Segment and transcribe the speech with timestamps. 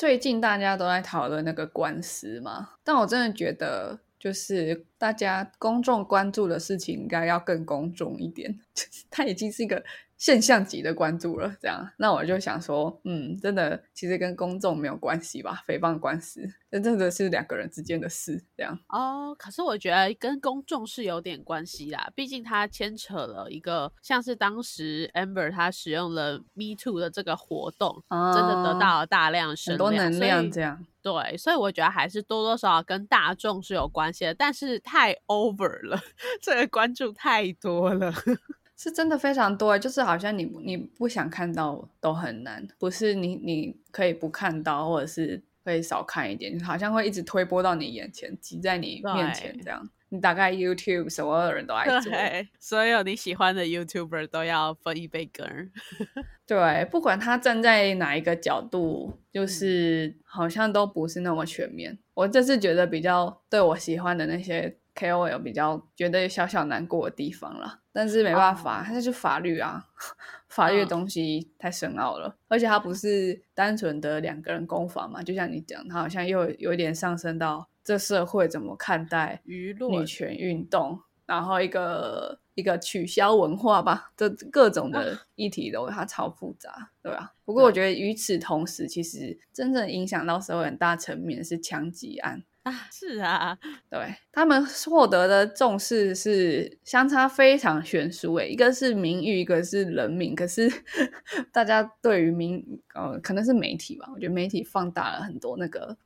[0.00, 9.82] 最近大家都在讨论那个官司嘛，但我真的觉得，就是大家公众关注的事情应该要更公众一点， 就是它已经是一个。
[10.20, 15.64] 现象级的关注了，这样，那我就想说，嗯，真的，其实跟公众没有关系吧？
[15.66, 18.78] 诽谤官司，这真的是两个人之间的事，这样。
[18.90, 30.84] 哦，可是我觉得跟公众是有点关系啦，毕竟它牵扯了一个，像是当时 Amber 他使用了 Me Too 的这个活动，真的得到了大量很多能量，这样。
[31.02, 35.98] 对，所以我觉得还是多多少少跟大众是有关系的，但是太 over 了，
[36.40, 38.12] 这个关注太多了。
[38.76, 49.86] 是真的非常多，就是好像你你不想看到都很难，不是你你可以不看到，或者是可以少看一点，好像会一直推播到你眼前，挤在你面前这样。
[50.10, 52.12] 你打开 YouTube，所有的人都爱做，
[52.58, 55.70] 所有你喜欢的 YouTuber 都要分一杯羹。
[56.46, 61.98] 对，不管他站在哪一个角度，就是好像都不是那么全面。
[62.14, 64.76] 我这次觉得比较对我喜欢的那些。
[64.92, 69.86] KOL 比较觉得小小难过的地方了，但是没办法，它就是法律啊，
[70.50, 87.34] 法律的东西太深奥了，而且它不是单纯的两个人攻防嘛，就像你讲，它好像又有一点上升到这社会怎么看待舆论、女权运动，然后一个一个取消文化吧，这各种的议题都它超复杂，对吧？
[87.44, 92.44] 不过我觉得与此同时，其实真正影响到社会很大层面是枪击案。
[92.62, 100.36] 啊，是啊，对他们获得的重视是相差非常悬殊诶，一个是名誉，一个是人命。
[100.36, 100.70] 可是
[101.50, 105.96] 大家对于名，呃，可能是媒体吧，我觉得媒体放大了很多那个。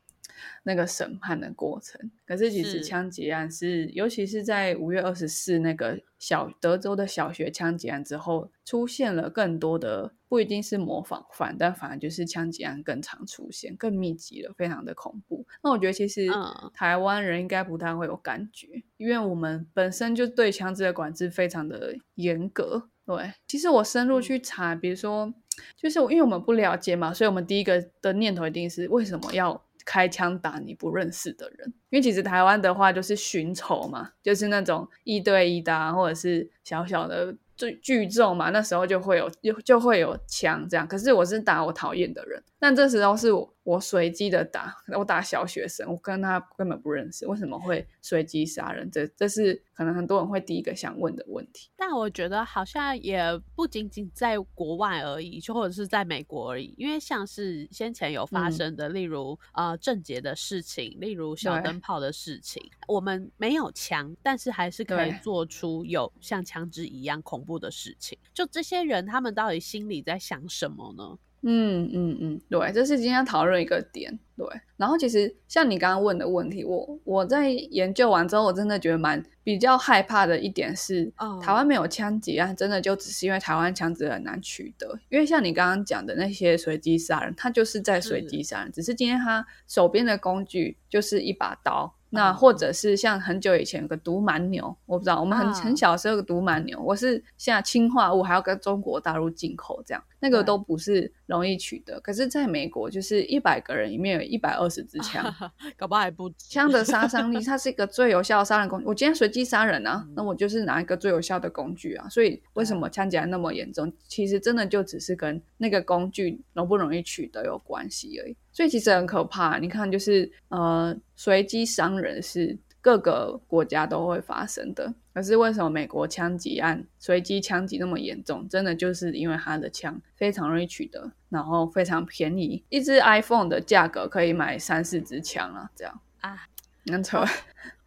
[0.63, 15.47] 那个审判的过程，可是其实枪击案是，尤其是在五月二十四那个小德州的小学枪击案之后，出现了更多的不一定是模仿犯，但反而就是枪击案更常出现，更密集了，非常的恐怖。
[15.63, 16.29] 那我觉得其实
[16.73, 22.89] 台湾人应该不太会有感觉，因为我们本身就对枪支的管制非常的严格。
[23.07, 25.33] 对，其实我深入去查，比如说，
[25.77, 29.63] 就是因为我们不了解嘛，所以我们第一个的念头一定是为什么要？
[29.85, 40.89] 开枪打你不认识的人，因为其实台湾的话就是寻仇嘛，就是那种一对一的，或者是小小的聚聚众嘛，那时候就会有就就会有枪这样。
[40.89, 43.51] 可是我是打我讨厌的人，但这时候是我。
[43.65, 48.91] 我随机的打，我打小学生，我跟他根本不认识，为什么会随机杀人？
[48.91, 51.71] 这这是可能很多人会第一个想问的问题。
[51.75, 53.23] 但我觉得好像也
[53.57, 68.19] 不仅仅在国外而已，就或者是在美国而已，因为像是先前有发生的，例如呃郑捷的事情，例如小灯泡的事情，我们没有枪，但是还是可以做出有像枪支一样恐怖的事情。
[68.35, 71.19] 就这些人，他们到底心里在想什么呢？
[71.47, 74.19] 嗯嗯嗯，对，这是今天讨论一个点。
[74.37, 74.47] 对，
[74.77, 84.99] 然后其实像你刚刚问的问题，我我在研究完之后，我真的觉得蛮比较害怕的一点是，台湾没有枪击案，真的就只是因为台湾枪支很难取得。
[85.09, 91.95] 因为像你刚刚讲的那些随机杀人，他就是在随机杀人，只是今天他手边的工具就是一把刀。
[92.11, 102.01] 那或者是像很久以前有个毒蛮牛，我不知道，我们很很小时候有个毒蛮牛，我是现在氢化物还要跟中国大陆进口，这样那个都不是容易取得。
[102.01, 105.23] 可是在美国，就是一百个人里面有一百二十支枪，
[105.77, 108.87] 搞不好还不枪的杀伤力， 它是一个最有效的杀人工具。
[108.87, 112.09] 我今天随机杀人啊，那我就是拿一个最有效的工具啊。
[112.09, 113.93] 所以为什么枪击案那么严重？
[114.09, 118.35] 其实真的就只是跟那个工具容不容易取得有关系而已。
[118.51, 119.59] 所以其实很可怕。
[119.59, 124.93] 你看，就是呃，随机伤人是各个国家都会发生的。
[125.15, 128.47] 可是为什么美国枪击案随机枪击那么严重？
[128.47, 136.47] 真的就是因为他的枪非常容易取得，然后非常便宜，一支 iPhone 的价格可以买三四支枪啊，这样啊，
[136.85, 137.27] 没错。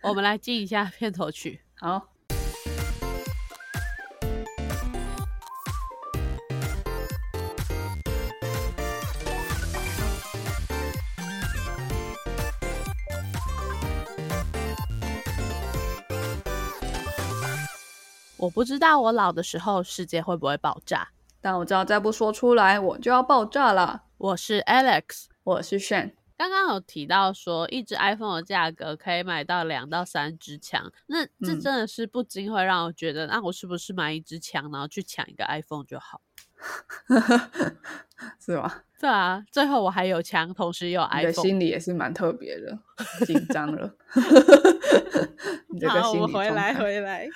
[0.02, 2.17] 我们来进一下片头曲， 好。
[18.48, 21.10] 我不知道我老的时候世界会不会爆炸，
[21.42, 24.04] 但我知道再不说出来我就要爆炸了。
[24.18, 26.14] 我是 Alex，我是 Shan。
[26.38, 36.22] 刚刚有提到说一只 iPhone 的价格可以买到两到三支枪，那这真的是不禁会让我觉得，那我是不是买一支枪，然后去抢一个 iPhone 就好？
[38.40, 38.74] 是吗？
[38.98, 42.80] 对啊，最后我还有枪，同时有 iPhone，心里也是蛮特别的，
[43.26, 43.94] 紧张了。
[45.90, 47.28] 好，我回来，回来。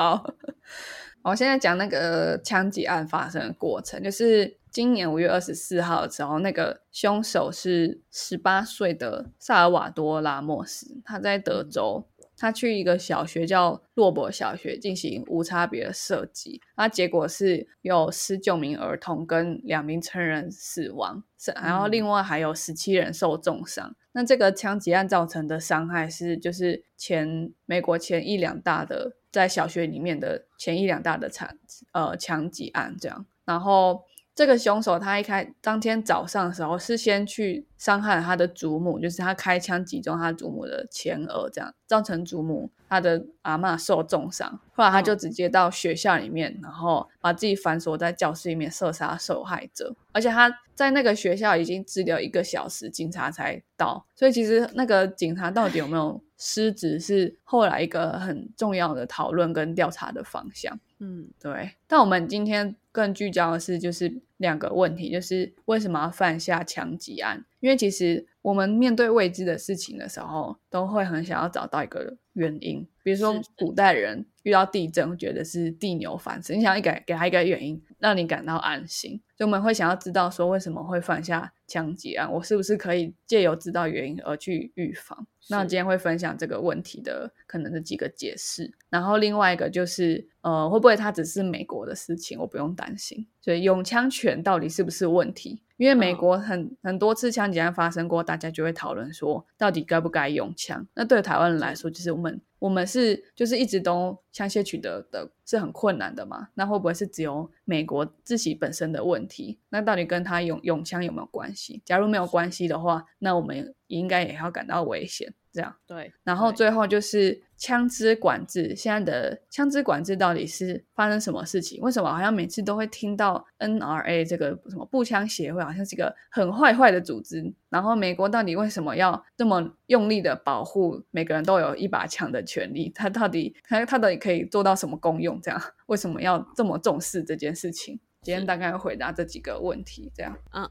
[0.00, 0.24] 好，
[1.20, 12.06] 我现在讲那个枪击案发生的过程，就是今年五月二十四号的时候，那个凶手是十八岁的萨尔瓦多·拉莫斯，他在德州。
[12.40, 21.22] 他去一个小学叫洛伯小学进行无差别的射击，那结果是有十九名儿童跟两名成人死亡，
[21.62, 23.94] 然后另外还有十七人受重伤。
[24.12, 31.58] 那这个枪击案造成的伤害是，就是前美国前一两大的在小学里面的前一两大的惨
[31.92, 34.06] 呃枪击案这样，然后。
[34.40, 44.58] 这个凶手他一开当天早上的时候是先去伤害他的祖母，就是他开枪击中他祖母的前额，这样造成祖母他的阿妈受重伤。
[44.72, 49.94] 后来他就直接到学校里面，然后把自己反锁在教室里面射杀受害者。
[50.12, 54.06] 而且他在那个学校已经治疗一个小时，警察才到。
[54.14, 60.80] 所以其实那个警察到底有没有失职，是后来一个很重要的讨论跟调查的方向。
[60.98, 61.72] 嗯，对。
[61.86, 62.74] 但我们今天。
[62.92, 67.44] 更聚焦的是，就是两个问题，就是为什么要犯下枪击案？
[67.60, 72.86] 因为其实我们面对未知的事情的时候，都会很想要找到一个原因。
[73.02, 79.20] 比如说，古代人遇到地震，觉得是地牛反噬，你想要给给他一个原因，让你感到安心。
[79.36, 82.30] 所以我们会想要知道说，为什么会犯下枪击案？
[82.30, 85.26] 我是不是可以借由知道原因而去预防？
[85.48, 88.70] 那今天会分享这个问题的可能的几个解释。
[88.90, 93.26] 然后另外一个就是，呃，会不会它只是美国的事情，我不用担心？
[93.40, 95.62] 所以拥枪权到底是不是问题？
[95.78, 100.86] 因为美国很很多次枪击案发生过，大家就会讨论说，到底该不该用枪？
[100.92, 106.48] 那对台湾人来说，就是我们我们是就是一直都枪械取得的是很困难的嘛？
[106.54, 109.58] 那会不会是只有美国自己本身的问题？
[109.68, 111.82] 那到底跟他用用枪有没有关系？
[111.84, 115.32] 假如没有关系的话，那我们应该也要感到危险。
[115.52, 118.74] 这样对，然后最后就是枪支管制。
[118.74, 121.78] 现在的枪支管制到底是发生什么事情？
[121.82, 127.54] 为什么好像每次都会听到 NRA 这个什么步枪协会，好像是一个很坏坏的组织？
[127.68, 132.90] 然后美国到底为什么要这么用力的保护每个人都有一把枪的权利？
[132.94, 135.38] 他到底他他到底可以做到什么功用？
[135.42, 138.00] 这样为什么要这么重视这件事情？
[138.22, 140.10] 今天大概回答这几个问题。
[140.14, 140.68] 这样，嗯，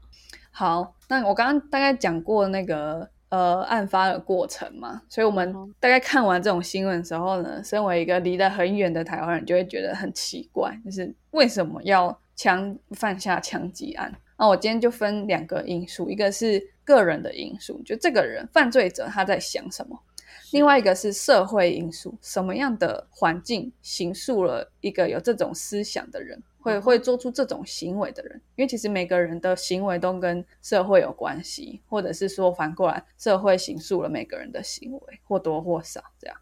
[0.50, 3.10] 好，那我刚刚大概讲过那个。
[3.30, 14.12] 呃，案发的过程嘛，所以我们大概看完这种新闻的时候呢，身为一个离得很远的台湾人，就会觉得很奇怪，就是为什么要枪犯下枪击案？
[14.36, 19.96] 那我今天就分两个因素，一个是个人的因素，就这个人犯罪者他在想什么；
[20.50, 26.42] 另外一个是社会因素，什么样的环境形塑了一个有这种思想的人。
[26.60, 36.36] 会会做出这种行为的人，因为其实每个人的行为都跟社会有关系，或者是说反过来，社会形塑了每个人的行为，或多或少这样。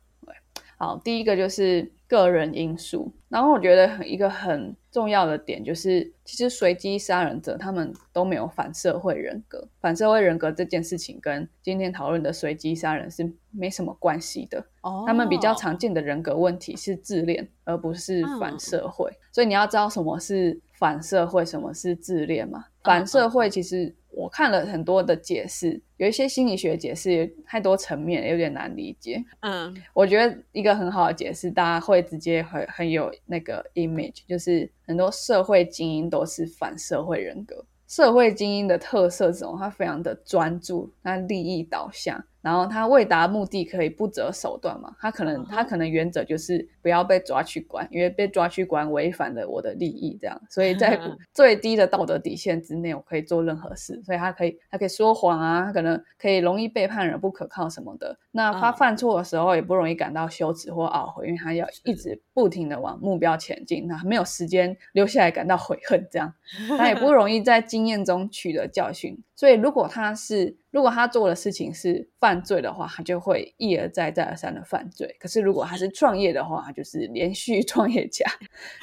[0.78, 14.64] 对，好，第一个就是个人因素，然后我觉得一个很重要的点就是，其实随机杀人者他们都没有反社会人格，反社会人格这件事情跟今天讨论的随机杀人是没什么关系的。
[14.82, 19.10] 哦，他们比较常见的人格问题是自恋，而不是反社会。
[19.32, 22.64] 所以你要知道什么是反社会，什么是自恋嘛？
[22.82, 29.22] 反社会其实我看了很多的解释，有一些心理学解释太多层面，有点难理解。
[29.40, 37.64] 嗯，我觉得一个很好的解释，大家会直接很很有那个 image，就是很多社会精英都是反社会人格。
[37.86, 39.56] 社会精英的特色是什么？
[39.58, 42.22] 他非常的专注，他利益导向。
[42.40, 44.94] 然后他为达目的可以不择手段嘛？
[45.00, 50.98] 他可能他可能原则就是不要被抓去关，因为被抓去关违反了我的利益，这样，所以在
[51.34, 54.00] 最低的道德底线之内，我可以做任何事。
[54.04, 58.16] 所以他可以他可以说谎啊，他可能可以容易背叛人，不可靠什么的。
[58.30, 66.32] 那他犯错的时候也不容易感到羞耻或懊悔，因为他要一直不停的往目标前进，他没有时间留下来感到悔恨，这样
[66.78, 69.18] 他也不容易在经验中取得教训。
[69.38, 75.14] 所以如果他是如果他做的事情是犯罪的话，他就会一而再、再而三的犯罪。
[75.20, 78.26] 可是如果他是创业的话，他就是连续 创业家，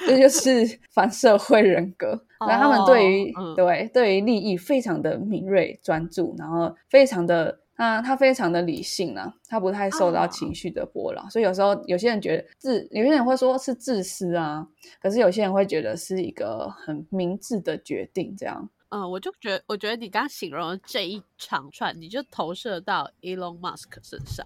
[0.08, 2.18] 这就是 反社会人格。
[2.40, 11.30] 那他们对于对对于利益非常的敏锐、专注，然后非常的啊，他非常的理性呢，他不太受到情绪的波浪。
[11.30, 14.66] 所以有时候有些人觉得自，有些人会说是自私啊，
[15.02, 18.70] 可是有些人会觉得是一个很明智的决定，这样。
[18.90, 24.46] 嗯，我就觉得，我觉得你刚形容的这一长串，你就投射到 Elon Musk 身上。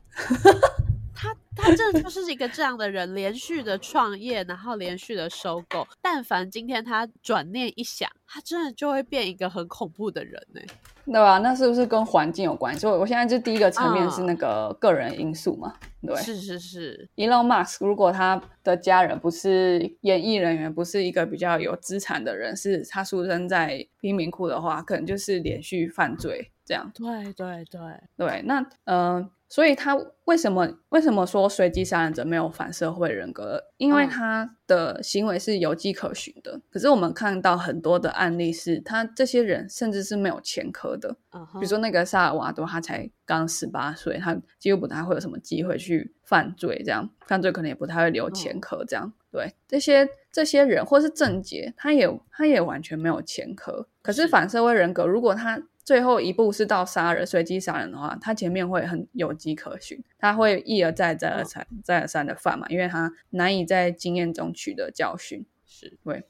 [1.21, 5.85] 他他这就是一个这样的人，连续的创业，然后连续的收购。
[6.01, 10.61] 但凡今天他转念一想，他真的就会变一个很恐怖的人呢。
[11.05, 11.39] 对吧？
[11.39, 12.79] 那是不是跟环境有关系？
[12.79, 15.75] 所以我现在就第一个层面是那个个人因素嘛。
[16.05, 17.09] 对，是是是。
[17.17, 26.89] Elon Musk 如果他的家人不是演艺人员，不是一个比较有资产的人，是他出生在贫民窟的话，可能就是连续犯罪这样。
[26.93, 27.81] 对对对
[28.15, 28.41] 对。
[28.45, 29.29] 那嗯。
[29.49, 33.59] 所以他为什么为什么说随机杀人者没有反社会人格？
[33.77, 36.61] 因为他的行为是有迹可循的。
[36.69, 41.17] 可是我们看到很多的案例是，他这些人甚至是没有前科的。
[41.31, 48.85] 比如说那个萨尔瓦多，他才刚十八岁，他几乎不太会有什么机会去犯罪，这样犯罪可能也不太会留前科。
[48.85, 53.87] 这样对这些这些人，或是郑杰，他也他也完全没有前科。
[54.03, 65.43] 可是反社会人格，如果他最后一步是到杀人，随机杀人的话，他前面会很有迹可循，他会一而再、再而三、再而三的犯嘛，因为他难以在经验中取得教训。
[65.65, 66.23] 是，对。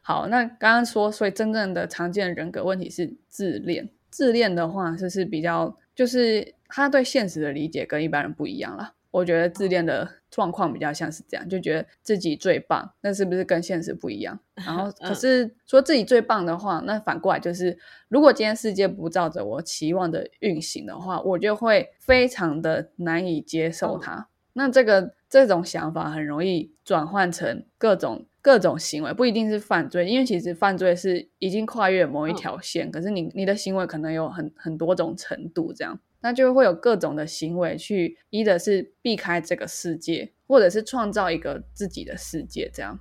[0.00, 3.90] 好，那刚刚说，所以真正的常见人格问题是自恋。
[4.10, 8.94] 自恋的话，就是比较，就是他对现实的理解跟一般人不一样了。
[9.10, 14.38] 我觉得自恋的状况比较像是这样，就觉得自己最棒，那是不是跟现实不一样？
[14.54, 17.76] 然后可是说自己最棒的话，那反过来就是，
[18.08, 24.28] 如果今天世界不照着我期望的运行的话，我就会非常的难以接受它。
[24.52, 35.98] 那这个这种想法很容易转换成各种各种行为，不一定是犯罪，因为其实犯罪是已经跨越某一条线，可是你你的行为可能有很很多种程度这样。
[36.20, 42.98] 那就会有各种的行为去，一的是避开这个世界，或者是创造一个自己的世界，这样。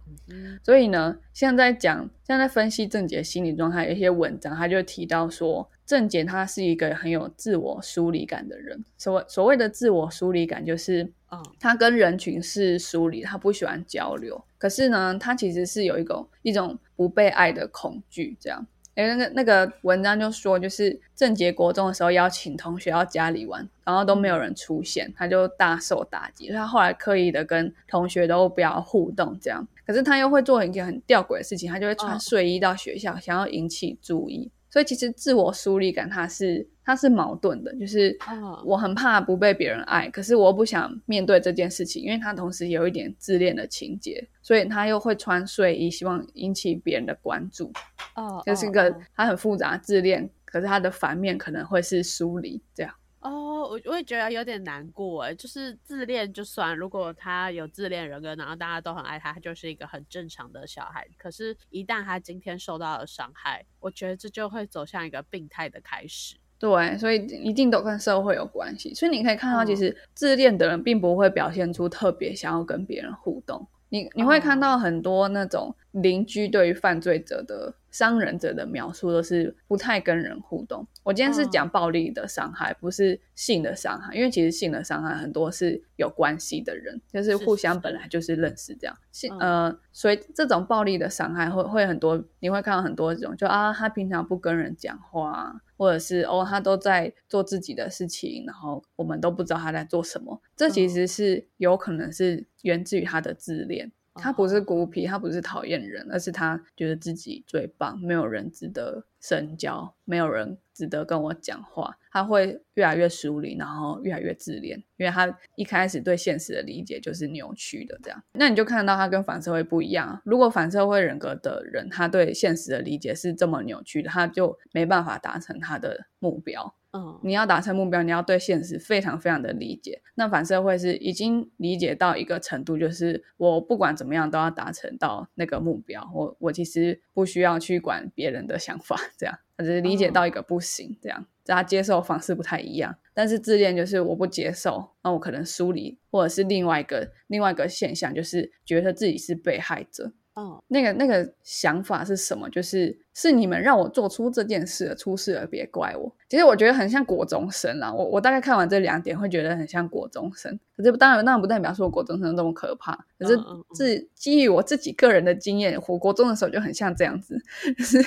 [0.64, 8.84] 所以呢，现在讲，现在分析郑杰心理状态，有一些文章，他就提到说，郑杰他是一个很有自我疏离感的人。
[8.98, 11.12] 所所谓的自我疏离感，就是，
[11.60, 14.42] 他跟人群是疏离，他不喜欢交流。
[14.58, 18.66] 可是呢，他其实是有一种一种不被爱的恐惧，这样。
[18.96, 26.50] 哎，那个那个文章就说，就是郑杰国中的时候邀请同学到家里玩，然后都没有人出现，他就大受打击。
[26.50, 29.66] 他后来刻意的跟同学都不要互动，这样。
[29.86, 34.52] 可是他又会做一件很吊诡的事情，他就会穿睡衣到学校，想要引起注意。
[34.70, 38.18] 所以其实自我疏离感，它是它是矛盾的，就是
[38.66, 47.72] 我很怕不被别人爱，可是我不想面对这件事情，因为他同时有一点自恋的情节，所以他又会穿睡衣，希望引起别人的关注。
[48.16, 52.92] 哦，这是一个他很复杂自恋，可是他的反面可能会是疏离这样。
[53.20, 61.08] 哦，我我也觉得有点难过哎，就是自恋就算，如果他有自恋人格，然后大家都很爱他，他就是一个很正常的小孩。
[61.20, 66.38] 可是，一旦他今天受到了伤害，我觉得这就会走向一个病态的开始。
[66.60, 68.94] 对，所以一定都跟社会有关系。
[68.94, 73.66] 所以你可以看到，其实自恋的人并不会表现出特别想要跟别人互动。
[73.88, 77.76] 你你会看到很多那种邻居对于犯罪者的。
[77.92, 80.88] 伤人者的描述都是不太跟人互动。
[81.02, 88.96] 我今天是讲暴力的伤害，不是性的伤害，因为其实性的伤害很多是有关系的人，就是互相本来就是认识这样。
[89.12, 100.40] 性呃，所以这种暴力的伤害会会很多，你会看到很多这种，就啊，他平常不跟人讲话，或者是哦，他都在做自己的事情，然后我们都不知道他在做什么。
[100.56, 103.92] 这其实是有可能是源自于他的自恋。
[104.20, 111.98] 他不是孤僻，他不是讨厌人，而是他觉得自己最棒，没有人值得深交，没有人值得跟我讲话。
[112.12, 118.00] 他会越来越疏离，然后越来越自恋，因为他一开始对现实的理解就是扭曲的。
[118.02, 120.20] 这样，那你就看到他跟反社会不一样。
[120.26, 126.74] 如果反社会人格的人，他对现实的理解是这么扭曲的，他就没办法达成他的目标。
[126.92, 130.02] 嗯，你要达成目标，你要对现实非常非常的理解。
[130.16, 136.10] 那反社会是已经理解到一个程度，就是我不管怎么样都要达成到那个目标。
[136.14, 142.96] 我我其实不需要去管别人的想法，这样他只是理解到一个不行，这样大家接受方式不太一样。
[143.14, 150.12] 但是自恋就是我不接受，那我可能疏离，或者是另外一个另外一个现象，就是觉得自己是被害者。
[150.40, 152.50] 哦，那个那个想法是什么？
[152.50, 156.12] 就是是你们让我做出这件事，出事了别怪我。
[156.30, 157.94] 其实我觉得很像国中生啦。
[157.94, 160.58] 我我大概看完这两点，会觉得很像国中生。
[160.78, 162.96] 可是当然，当然不代表说国中生那么可怕。
[163.18, 163.38] 可是
[163.74, 167.38] 自基于我自己个人的经验，我国中的时候就很像这样子，
[167.78, 168.02] 就是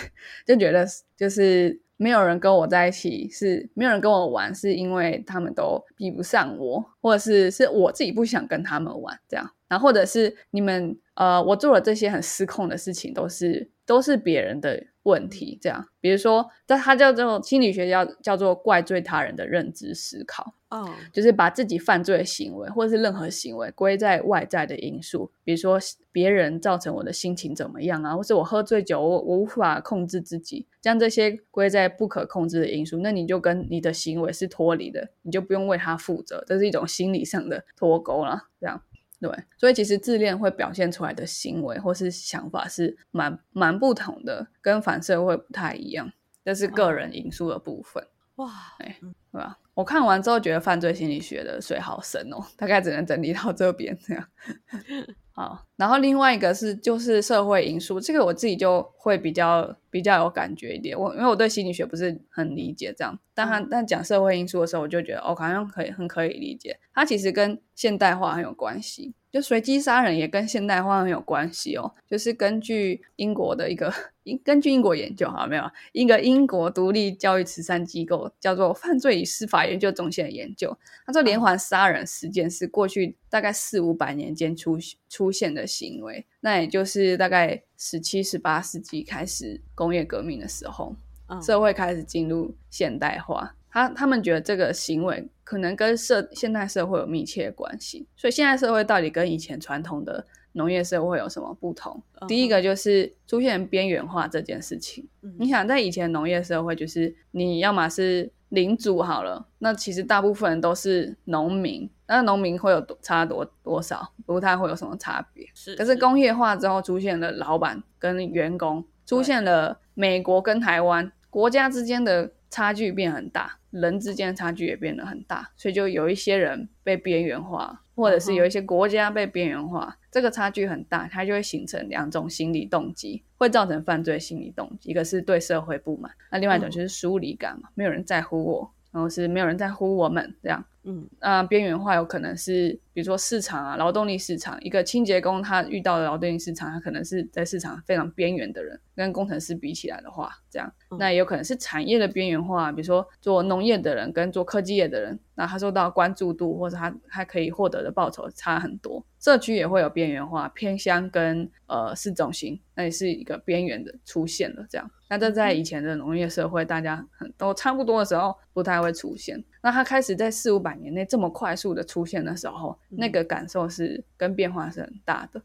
[0.46, 0.86] 就觉得
[1.16, 9.49] 就是没有人跟我在一起，是没有人跟我玩，是因为他们都比不上我，或者是是我自己不想跟他们玩这样。
[9.68, 10.99] 然后或者是你们。
[11.14, 13.71] 呃，我做了这些很失控的事情，都是。
[13.92, 15.58] 都是别人的问题。
[15.61, 20.54] 这样，比如说，在他叫做心理学叫叫做怪罪他人的认知思考。
[20.70, 25.78] 哦，就是把自己犯罪的行为或者是任何行为归在外在的因素，比如说
[26.11, 38.49] 别人造成我的心情怎么样啊，或是我喝醉酒，我我无法控制自己，将这些归在不可控制的因素，那你就跟你的行为是脱离的，你就不用为他负责，这是一种心理上的脱钩了。
[38.58, 38.82] 这样
[39.23, 46.11] 对，所以其实自恋会表现出来的行为或是想法是蛮蛮不同的，跟反社会不太一样，
[46.45, 48.05] 这是个人因素的部分。
[48.35, 48.50] 哇，
[48.81, 49.61] 哎，对吧？
[49.75, 54.29] 我看完之后觉得犯罪心理学的水好深哦，大概只能整理到这边这样。
[55.35, 60.99] 好，然后另外一个是就是社会因素，这个我自己就会比较比较有感觉一点。
[60.99, 66.79] 我因为我对心理学不是很理解这样，但他但讲社会因素的时候，我就觉得哦，好像可以很可以理解。
[66.93, 69.14] 它其实跟现代化很有关系。
[69.32, 73.90] 就随机杀人也跟现代化很有关系哦，就是根据英国的一个
[74.24, 90.94] 英根据英国研究哈，没有一个英国独立教育慈善机构叫做犯罪与司法研究中心的研究，他说连环杀人事件是过去大概四五百年间出出现的行为，那也就是大概十七、十八世纪开始工业革命的时候，
[91.40, 93.56] 社会开始进入现代化。
[93.73, 102.02] 他他们觉得这个行为可能跟社现代社会有密切关系，所以现代社会到底跟以前传统的农业社会有什么不同？
[102.29, 105.09] 第一个就是出现边缘化这件事情。
[105.38, 114.12] 你想在以前农业社会，就是你要么是领主好了，那其实大部分人都是农民，那农民会有差多多少？
[114.26, 115.49] 不太会有什么差别。
[115.55, 123.59] 是，可是工业化之后出现了老板跟员工，出现了美国跟台湾国家之间的差距变很大。
[123.73, 134.91] 人之间的差距也变得很大，所以就有一些人被边缘化，或者是有一些国家被边缘化，这个差距很大，它就会形成两种心理动机，会造成犯罪心理动机。
[134.91, 140.64] 一个是对社会不满，那另外一种就是疏离感嘛，没有人在乎我，然后是没有人在乎我们这样。
[140.84, 159.04] 嗯，那边缘化有可能是，比如说市场啊，劳动力市场，一个清洁工他遇到的劳动力市场，他可能是在市场非常边缘的人，跟工程师比起来的话，这样，那也有可能是产业的边缘化，比如说做农业的人跟做科技业的人，那他受到关注度或者他他可以获得的报酬差很多。
[159.20, 164.90] 社区也会有边缘化，偏乡跟呃市中心，那也是一个边缘的出现了这样。
[165.08, 169.44] 那这在以前的农业社会，大家很都差不多的时候，不太会出现。
[169.62, 175.41] 那它开始在四五百年内这么快速的出现的时候，那个感受是跟变化是很大的。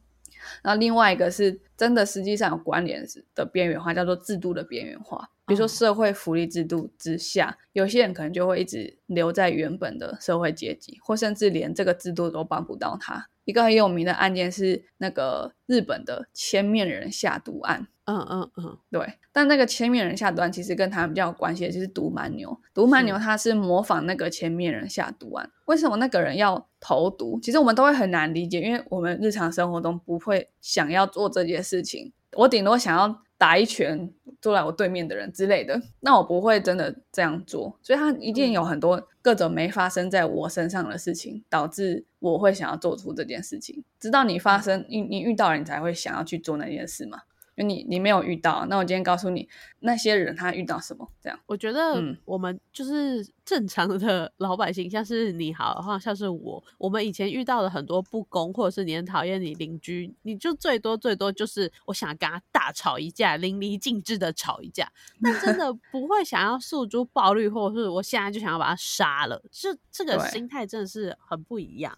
[0.62, 5.30] 然后另外一个是真的实际上有关联的边缘化，叫做制度的边缘化。
[5.46, 13.30] 比如说社会福利制度之下，有些人可能就会一直留在原本的社会阶级，或甚至连这个制度都帮不到他。
[13.46, 17.88] 一个很有名的案件是那个日本的千面人下毒案。
[18.08, 19.13] 嗯嗯嗯，对。
[19.32, 22.60] 但那个千面人下毒案其实跟他比较有关系的就是毒蛮牛。
[22.74, 25.50] 毒蛮牛他是模仿那个千面人下毒案。
[25.65, 27.39] 为什么那个人要投毒？
[27.41, 32.12] 其实我们都会很难理解，因为我们日常生活中不会想要做这件事情。
[32.34, 33.22] 我顶多想要。
[33.39, 43.84] 打一拳坐在我对面的人之类的，那我不会真的这样做，所以他一定有很多各种没发生在我身上的事情，导致我会想要做出这件事情。
[44.00, 47.20] 直到你发生，你你遇到了，你才会想要去做那件事嘛。
[47.58, 51.38] 因为你你没有遇到，那我今天告诉你那些人他遇到什么这样。
[51.48, 64.88] 我觉得我们就是正常的 老百姓，像是你好的话，像是我，我们以前遇到了很多不公，或者是你很讨厌你邻居，你就最多最多就是我想跟他大吵一架，淋漓尽致的吵一架，
[65.24, 71.98] 但真的不会想要诉诸暴力，或者是我现在就想要把他杀了，这这个心态真的是很不一样。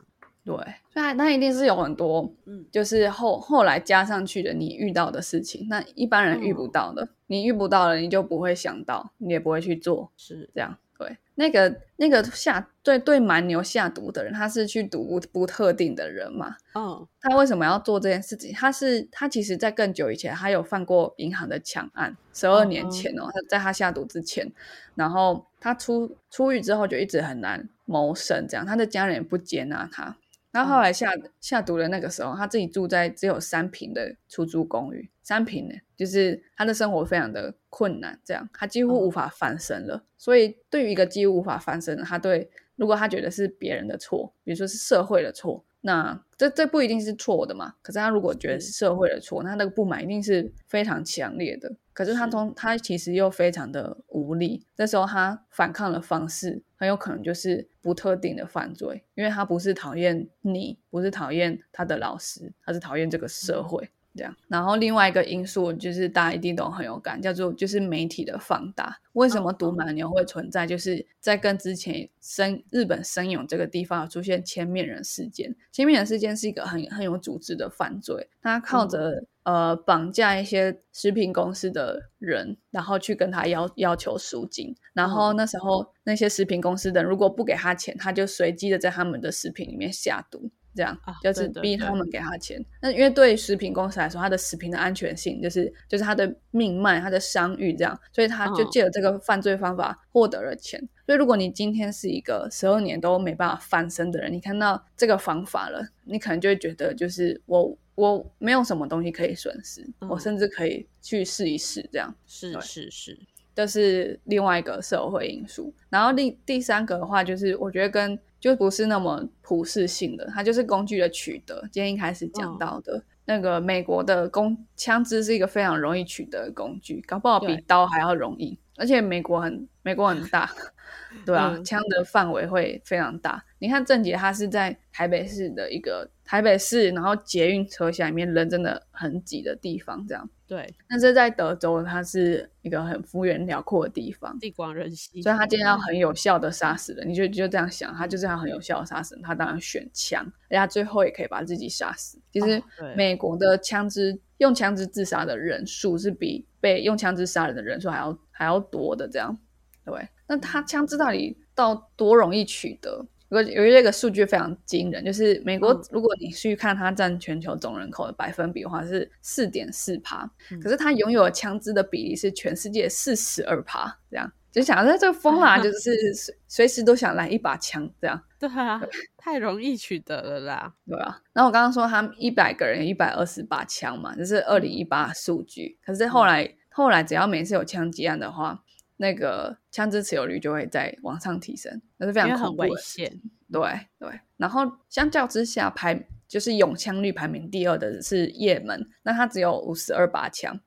[0.50, 0.58] 对，
[0.96, 10.76] 那那一定是有很多，嗯，就是后后来加上去的，你遇到的事情，那一般人遇不到的，你遇不到了，你就不会想到，你也不会去做，是这样。
[10.98, 16.56] 对，那个那个下对对蛮牛下毒的人，他是去毒不特定的人嘛？
[16.74, 18.52] 嗯，他为什么要做这件事情？
[18.52, 24.52] 他是他其实在更久以前，他有犯过银行的抢案，十二年前哦，他在他下毒之前，
[24.96, 30.18] 然后他出出狱之后就一直很难谋生，这样他的家人也不接纳他。
[30.60, 40.06] 然后后来下下毒的那个时候，他自己住在只有三平的出租公寓，三平呢，就是他的生活非常的困难，这样他几乎无法翻身了。
[40.18, 47.76] 所以对于一个几乎无法翻身的，他对如果他觉得是别人的错，比如说是社会的错，那这这不一定是错的嘛。
[47.82, 51.76] 可是他如果觉得是社会的错，那那个不满一定是非常强烈的。
[51.94, 63.90] 可是他从他其实又非常的无力，这时候他反抗的方式很有可能就是不特定的犯罪，因为他不是讨厌你，不是讨厌他的老师，他是讨厌这个社会。
[64.16, 64.36] 这样。
[64.48, 69.00] 然后另外一个因素就是大家一定都很有感，叫做就是媒体的放大。
[69.14, 70.66] 为什么毒马牛会存在？
[70.66, 75.56] 就是在跟之前生日本生勇这个地方出现千面人事件。
[75.72, 84.76] 千面人事件是一个很很有组织的犯罪，他靠着呃绑架一些食品公司的人，然后去跟他要要求赎金。
[84.94, 90.50] 然后那时候那些食品公司的人如果不给他钱，他就随机的在他们的食品里面下毒。
[90.76, 92.64] 这样就是逼他们给他钱。
[92.82, 100.80] 那因为对食品公司来说，它的食品的安全性就是就是它的命脉、它的商誉这样，所以他就借了这个犯罪方法获得了钱。
[101.06, 112.14] 所以如果你今天是一个十二年都没办法翻身的人，你看到这个方法了，你可能就会觉得就是我我没有什么东西可以损失，我甚至可以去试一试这样。
[112.28, 113.20] 是是是，
[113.56, 115.74] 这是另外一个社会因素。
[115.90, 121.62] 然后第第三个的话，就是我觉得跟就不是那么普适性的，它就是工具的取得。
[121.72, 128.58] 今天一开始讲到的那个美国的工枪支是一个非常容易取得的工具，搞不好比刀还要容易。
[128.78, 130.50] 而且美国很美国很大，
[131.26, 133.44] 对啊，枪的范围会非常大。
[133.60, 140.30] 你看郑杰他是在台北市的一个台北市，然后捷运车厢里面人真的很挤的地方，这样。
[140.50, 152.20] 对，但是在德州，它是一个很幅员辽阔的地方，地广人稀，所以他今天要很有效的杀死人，你就就这样想，他就是要很有效的杀死人，他当然选枪，人家最后也可以把自己杀死。
[152.32, 152.60] 其实
[152.96, 159.38] 美国的枪支用枪支自杀的人数是比被用枪支杀人的人数还要还要多的，这样
[159.86, 160.10] 对。
[160.26, 163.06] 那他枪支到底到多容易取得？
[163.30, 170.30] 有有一个数据非常惊人，就是美国，如果你去看它占全球总人口的百分比的话，是四点四趴，
[170.62, 178.82] 可是它拥有枪支的比例是全世界四十二趴，这样就想着这个疯啦， 就是随随时都想来一把枪，这样对啊，
[179.16, 181.22] 太容易取得了啦，对啊。
[181.32, 188.64] 然后我刚刚说他们一百个人有一百二十把枪嘛，这是二零一八数据，可是后来后来只要每次有枪击案的话。
[189.02, 193.10] 那个枪支持有率就会在往上提升，那是非常恐怖危险。
[193.50, 193.62] 对
[193.98, 200.60] 对，然后相较之下排就是拥枪率排名第二的是也门，那它只有五十二把枪。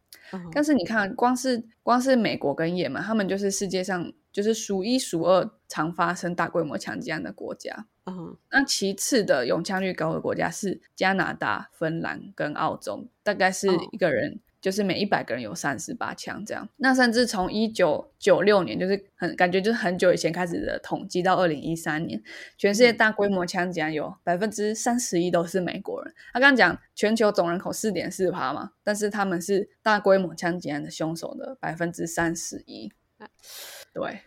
[0.55, 7.87] 但是你看，光是光是美国跟也门，他们就是世界上就是数一数二常发生大规模枪击案的国家。
[8.07, 14.41] 嗯，那其次的拥枪率高的国家是加拿大、芬兰跟澳洲，大概是一个人。
[14.63, 16.67] 就是每一百个人有三十八枪，这样。
[16.77, 22.23] 那甚至从一九九六年，就是很感觉就是很久以前开始的统计，到二零一三年，
[22.57, 26.15] 全世界大规模枪击案有百分之三十一都是美国人。
[26.33, 32.93] 他刚刚讲全球总人口四点四趴嘛，但是他们是大规模枪击案的凶手的百分之三十一。
[33.93, 34.21] 对。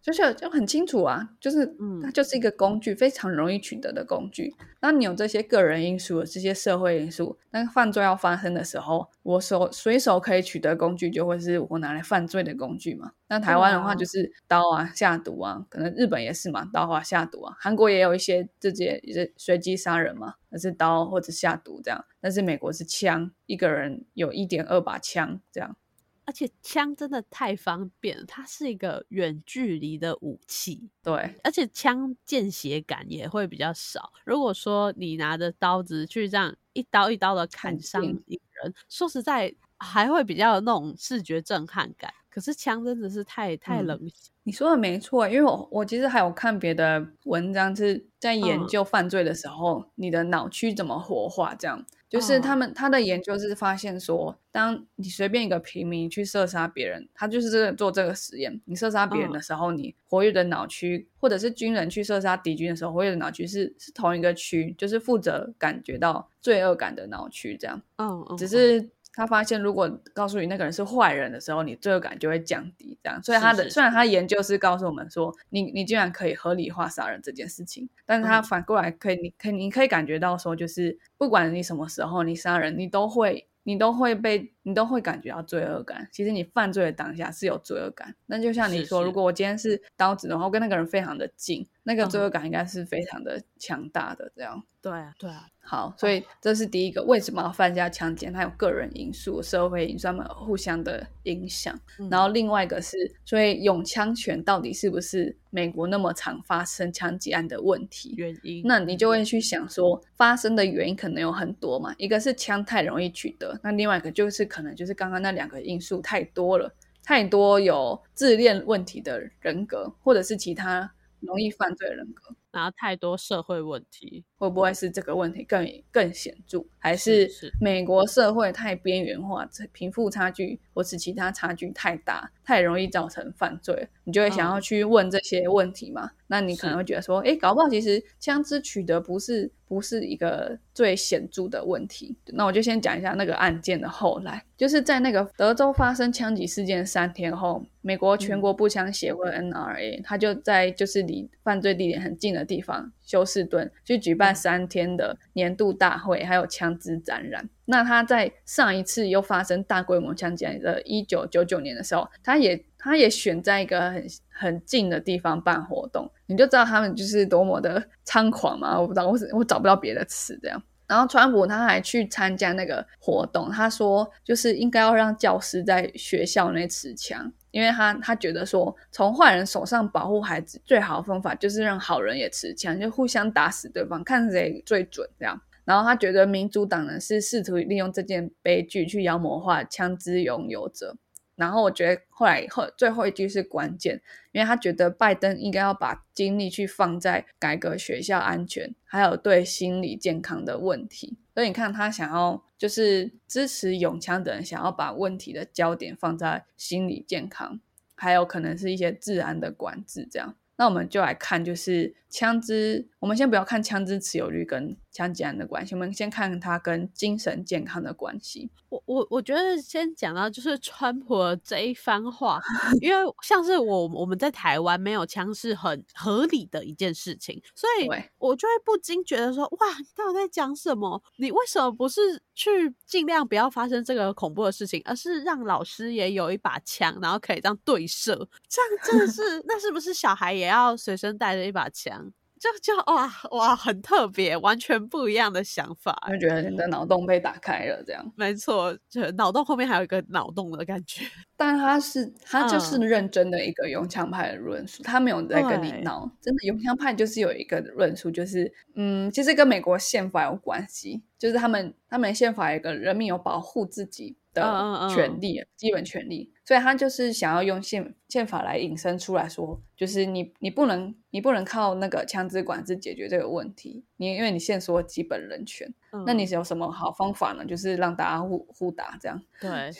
[0.00, 1.64] 就是就很清楚啊，就是
[2.02, 4.52] 它就是一个工具，非常容易取得的工具。
[4.80, 13.12] 那你有这些个人因素、这些社会因素，那犯罪要发生的时候，我手随手可以取得工具，就会是我拿来犯罪的工具嘛。
[13.28, 17.54] 那台湾的话，就是刀啊、下毒啊，可能日本也是嘛，刀啊、下毒啊。
[17.60, 22.04] 韩国也有一些直接是随机杀人嘛，那是刀或者下毒这样。
[22.20, 25.76] 但是美国是枪，一个人有一点二把枪这样。
[26.24, 34.12] 而且枪真的太方便了，它是一个远距离的武器，对，而且枪见血感也会比较少。
[34.24, 42.12] 如果说你拿着刀子去这样一刀一刀的砍伤一个人，说实在还会比较有那种视觉震撼感。
[42.32, 44.30] 可是枪真的是太太冷血。
[44.44, 51.84] 你说的没错，因为我我其实还有看别的文章，是在研究犯罪的时候，你的脑区怎么活化这样。
[52.08, 58.60] 就是他们他的研究是发现说，当你随便一个平民去射杀别人，他就是这个做这个实验。
[58.66, 67.80] 你射杀别人的时候，你活跃的脑区，或者是军人去射杀敌军的时候，活跃的脑区是是同一个区，就是负责感觉到罪恶感的脑区，这样。
[67.96, 68.36] 嗯嗯。
[68.36, 68.90] 只是。
[69.14, 72.98] 他发现，如果告诉你那个人是坏人的时候，你罪恶感就会降低。
[73.02, 86.08] 这样，所以他的虽然他研究是告诉我们说，你你竟然可以合理化杀人这件事情，但是他反过来可以，你可以你可以感觉到说，就是不管你什么时候你杀人，你都会你都会被你都会感觉到罪恶感。
[86.12, 88.14] 其实你犯罪的当下是有罪恶感。
[88.26, 94.30] 那就像你说，如果我今天是刀子的话，我跟那个人非常的近，那个罪恶感应该是非常的强大的。
[94.36, 95.46] 这样，对啊，对啊。
[95.64, 98.32] 好，所以这是第一个，为什么要犯下强奸？
[98.32, 101.78] 它有个人因素、社会因素，他们互相的影响。
[102.10, 108.12] 然后另外一个是，所以拥枪权到底是不是美国那么常发生枪击案的问题？
[108.16, 108.62] 原因？
[108.64, 111.94] 那你就会去想说，发生的原因可能有很多嘛。
[111.96, 116.70] 一个是枪太容易取得，那另外一个就是可能就是刚刚那两个因素太多了，
[117.02, 122.36] 太多有自恋问题的人格，或者是其他容易犯罪人格。
[122.50, 127.26] 然后太多社会问题，会不会是这个问题更更显著，还是
[127.58, 133.88] 美国社会太边缘化，贫富差距或是其他差距太大，太容易造成犯罪？
[134.04, 136.10] 你就会想要去问这些问题嘛？
[136.32, 142.16] 那你可能会觉得说，哎，搞不好其实枪支取得不是不是一个最显著的问题。
[142.28, 157.46] 那我就先讲一下那个案件的后来，就是在那个德州发生枪击事件三天后，美国全国步枪协会 NRA，他就在就是离犯罪地点很近的地方休斯顿去举办三天的年度大会，还有枪支展览。
[157.66, 168.78] 那他在上一次又发生大规模枪击的一九九九年的时候，他也他也选在一个很很近的地方办活动，你就知道他们就是多么的猖狂嘛！
[168.78, 170.60] 我不知道，我我找不到别的词这样。
[170.88, 185.40] 然后川普他还去参加那个活动，他说就是应该要让教师在学校内持枪，因为他他觉得说从坏人手上保护孩子最好的方法就是让好人也持枪，就互相打死对方，看谁最准这样。
[185.64, 190.96] 然后他觉得民主党人是试图利用这件悲剧去妖魔化枪支拥有者。
[191.36, 194.00] 然后我觉得后来后最后一句是关键，
[194.32, 201.16] 因为他觉得拜登应该要把精力去放在改革学校安全，还有对心理健康的问题。
[201.34, 207.58] 所以你看，他想要就是支持永枪的人，想要把问题的焦点放在心理健康，
[207.94, 210.36] 还有可能是一些治安的管制这样。
[210.56, 212.86] 那我们就来看，就是枪支。
[213.00, 218.48] 我们先不要看枪支持有率跟枪击案的关系，我们先看它跟精神健康的关系。
[218.68, 222.40] 我我我觉得先讲到就是川普这一番话，
[222.80, 231.02] 因为像是我我们在台湾没有枪是很合理的一件事情，所以我就会不禁觉得说，哇，你到底在讲什么？
[231.16, 238.14] 你为什么不是去尽量不要发生这个恐怖的事情，而是让老师也有一把枪，然后可以这样对射？
[238.48, 242.01] 这样真的是 那是不是小孩也要随身带着一把枪？
[242.42, 251.04] 就就哇哇，很特别，完全不一样的想法，就觉得你的脑洞被打开了，这样没错，就脑洞后面还有一个脑洞的感觉。
[251.38, 264.16] 但他是他就是认真的一个用枪派的论述，他没有在跟你闹，真的用枪派就是有一个论述，就是嗯，其实跟美国宪法有关系，就是他们他们宪法有一个人民有保护自己。
[264.34, 275.72] 的权利，基本权利，所以他就是想要用宪宪法来引申出来说，就是你你不能你不能靠那个枪支管制解决这个问题，你因为你限缩基本人权，
[276.06, 277.44] 那你有什么好方法呢？
[277.44, 279.22] 就是让大家互互打这样。
[279.40, 279.70] 对。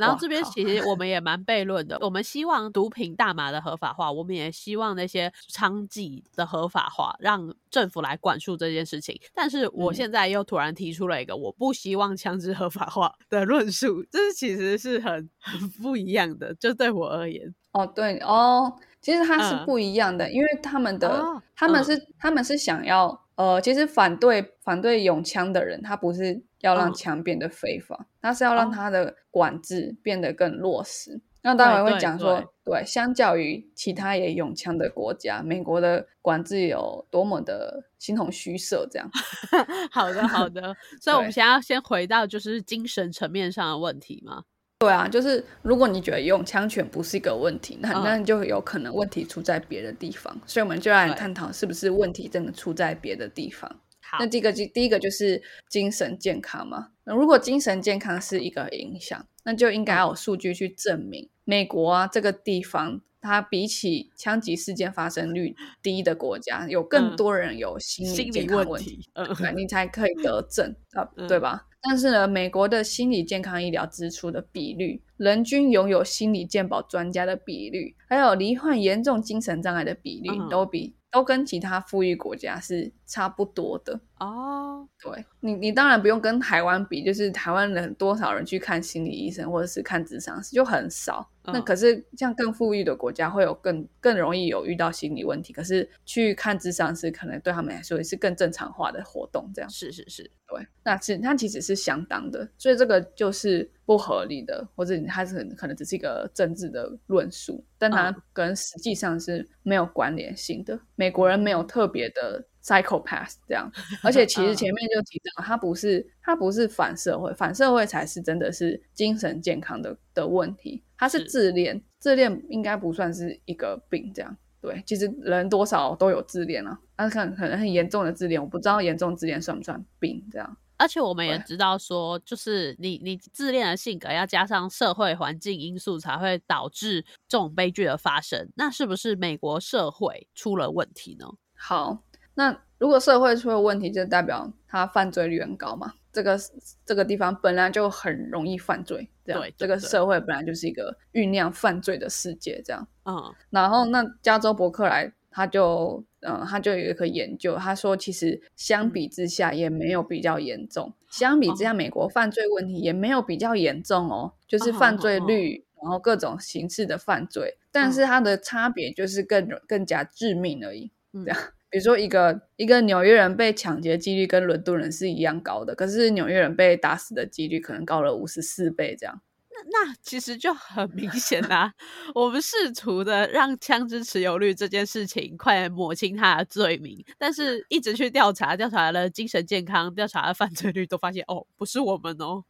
[0.00, 9.20] 然后这边其实我们也蛮悖论的，我们希望毒品大麻的合法化，我们也希望那些娼妓的合法化，让政府来管束这件事情。
[9.34, 17.54] 但是我现在又突然提出了一个我不希望枪支合法化的论述，这其实是很很不一样的，就对我而言。
[17.72, 21.22] 哦，对哦，其实它是不一样的，因为他们的
[21.54, 23.20] 他们是他们是想要。
[23.36, 31.20] 呃，其实反对反对用枪的人，他不是要让枪变得非法，他是要让他的管制变得更落实。
[31.42, 39.10] 那当然会讲说，对，相较于其他也用枪的国家，美国的管制有多么的形同虚设，这样。
[39.90, 40.76] 好的，好的。
[41.00, 44.44] 所以我们先要先回到就是精神层面上的问题吗？
[44.80, 50.38] 对啊，就是如果你觉得用枪权不是一个问题，那那就有可能问题出在别的地方。
[50.44, 53.74] 所以我们就来探讨是不是问题真的出在别的地方。
[54.10, 56.88] 好，那第一个就第一个就是精神健康嘛。
[57.04, 71.68] 那如果精神健康是一个影响，那就应该有数据去证明，美国啊这个地方，它比起枪击事件发生率低的国家，有更多人有心理健康问题，嗯，你才可以得症啊，对吧？
[71.82, 84.00] 但是呢，美国的心理健康医疗支出的比率，人均拥有心理健保专家的比率，还有罹患严重精神障碍的比率，都比都跟其他富裕国家是差不多的。
[84.20, 84.88] 哦。
[85.02, 91.28] 对你，你当然不用跟台湾比，就是台湾人多少人去看心理医生或者是看智商师就很少。
[91.44, 99.50] 那可是像更富裕的国家会有更更容易有遇到心理问题，可是去看智商师可能对他们来说也是更正常化的活动。
[99.54, 100.64] 这样是是是，对。
[100.84, 110.78] 那其实它其实是相当的，所以这个就是不合理的，或者它是可能只是一个政治的论述，但它跟实际上是没有关联性的。
[110.94, 112.44] 美国人没有特别的。
[112.62, 113.70] Psychopath 这样，
[114.02, 120.82] 而且其实前面就提到，他不是他不是反社会，反社会才是真的是精神健康的的问题。
[120.96, 124.82] 他是自恋，自恋应该不算是一个病，这样对。
[124.86, 130.56] 其实人多少都有自恋啊，但是可能可能很严重的自恋，我不知道严重自恋算不算病这样。
[130.76, 138.50] 而且我们也知道说，就是你你自恋的性格要加上社会环境因素，才会导致这种悲剧的发生。
[138.56, 141.26] 那是不是美国社会出了问题呢？
[141.54, 142.02] 好。
[142.40, 145.92] 那如果社会出了问题，就代表他犯罪率很高嘛。
[146.10, 146.38] 这个
[146.86, 152.88] 这个地方本来就很容易犯罪，这样这个社会本来就是一个酝酿犯罪的世界，这样。
[153.04, 171.38] 嗯，然后那加州伯克莱他就嗯他就有一个研究，他说其实相比之下也没有比较严重，相比之下美国犯罪问题也没有比较严重哦，就是犯罪率，然后各种形式的犯罪，但是它的差别就是更更加致命而已，这样。
[171.70, 179.22] 比如说，一个一个纽约人被抢劫几率跟伦敦人是一样高的，可是纽约人被打死的几率可能高了五十四倍，这样。
[179.52, 181.72] 那那其实就很明显啦，
[182.14, 192.42] 我们试图的让枪支持有率这件事情快抹清他的罪名，但是一直去调查，调查了精神健康，调查了犯罪率，都发现哦，不是我们哦。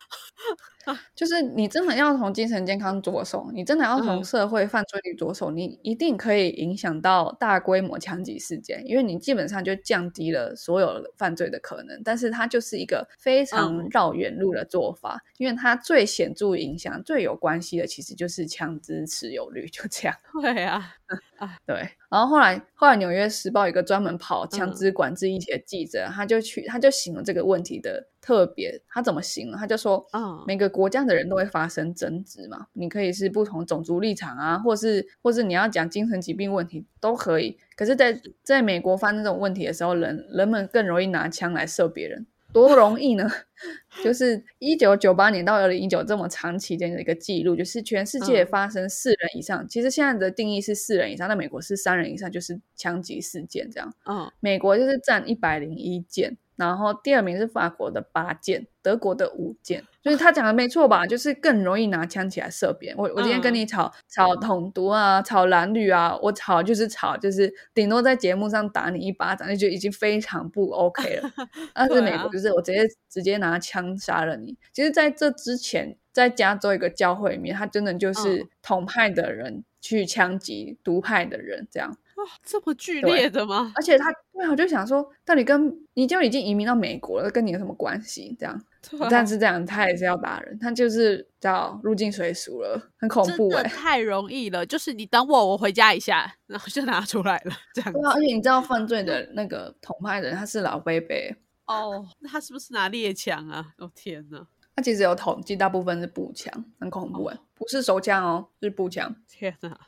[1.14, 12.00] 就是你真的要从精神健康着手，你真的要从社会犯罪率着手，你一定可以影响到大规模枪击事件，因为你基本上就降低了所有犯罪的可能。
[12.04, 20.16] 但是它就是一个非常绕远路的做法，因为它最显著影响、最有关系的其实就是枪支持有率，就这样。
[20.40, 20.94] 对啊。
[21.38, 29.56] 啊， 对，然后后来，后来《纽约时报》一个专门跑枪支管制议题的记者，他就去，他就形容这个问题的特别，他怎么形容？
[29.56, 37.56] 他就说，嗯，每个国家的人都会发生争执嘛，你可以是不同种族立场啊，或是，或是你要讲精神疾病问题都可以。
[37.76, 42.26] 可是，在在美国发生这种问题的时候，人人们更容易拿枪来射别人。
[42.52, 43.30] 多容易呢？
[44.02, 49.68] 就是一九九八年到二零一九这么长期间的一个记录，就是全世界发生四人以上。
[49.68, 53.94] 其实现在的定义是四人以上，那美国是三人以上，就是枪击事件这样。
[54.06, 56.36] 嗯，美国就是占一百零一件。
[56.56, 61.06] 然后第二名是法国的八件，德国的五件，所以他讲的没错吧？
[61.06, 62.98] 就是更容易拿枪起来射别人。
[62.98, 71.30] 我我今天跟你吵吵统独啊，吵蓝绿啊，我吵就是吵，就是顶多在节目上打你一巴掌，那就已经非常不 OK 了。
[71.74, 74.56] 但是美国就是我直接直接拿枪杀了你。
[74.72, 81.96] 其实在这之前，在加州一个教会里面，他真的就是统派的人去枪击独派的人，这样。
[82.44, 83.72] 这么剧烈的吗？
[83.74, 88.36] 而且他，对啊，我就想说，到底跟你就已经移民到美国了，跟你有什么关系？
[88.38, 88.62] 这样，
[89.10, 94.64] 但是这样他也是要打人，他就是叫入境随俗了，很恐怖哎，太容易了。
[94.64, 97.92] 就是你等我，我回家一下，然后就拿出来了，这样。
[97.92, 101.34] 对啊，而且你知道犯罪的那个统派人他是老贝贝
[101.66, 103.74] 哦，那他是不是拿猎枪啊？
[103.78, 109.14] 哦天哪，他其实有统计，大部分是步枪，很恐怖哎，不是手枪哦，是步枪。
[109.28, 109.78] 天哪！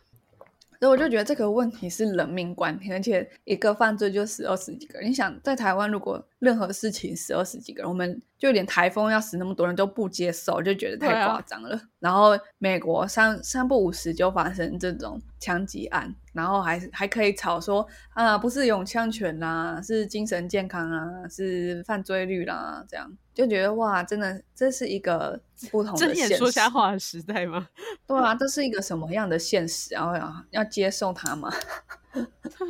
[0.78, 5.08] 所以我就觉得这个问题是人命关天，而且一个犯罪就死二十几个人。
[5.08, 11.80] 你想，在台湾如果任何事情死二十几个人，我们就连台风要死那么多人都不接受，就觉得太夸张了。
[12.00, 23.08] 然后美国三三不五时就发生这种枪击案，然后还还可以吵说啊，不是用枪权啦，是精神健康啊，是犯罪率啦，这样。
[23.32, 26.36] 就觉得哇，真的这是一个不同的现实。
[26.36, 27.68] 说瞎话的时代吗？
[28.04, 29.94] 对啊，这是一个什么样的现实？
[29.94, 31.50] 然后要要接受它吗？
[32.12, 32.22] 对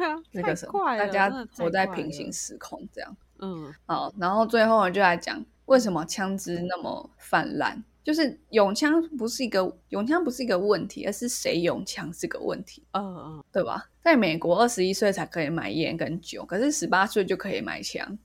[0.06, 3.16] 啊， 那个什么，大家活在平行时空这样。
[3.42, 7.84] 嗯，好，然后最后我就来讲为什么枪支那么泛滥。
[8.04, 12.82] 就是拥枪不是一个拥枪不是一个问题，而是谁拥枪是个问题。
[12.90, 13.88] 嗯嗯，对吧？
[14.02, 18.18] 在美国，二十一岁才可以买烟跟酒，可是十八岁就可以买枪。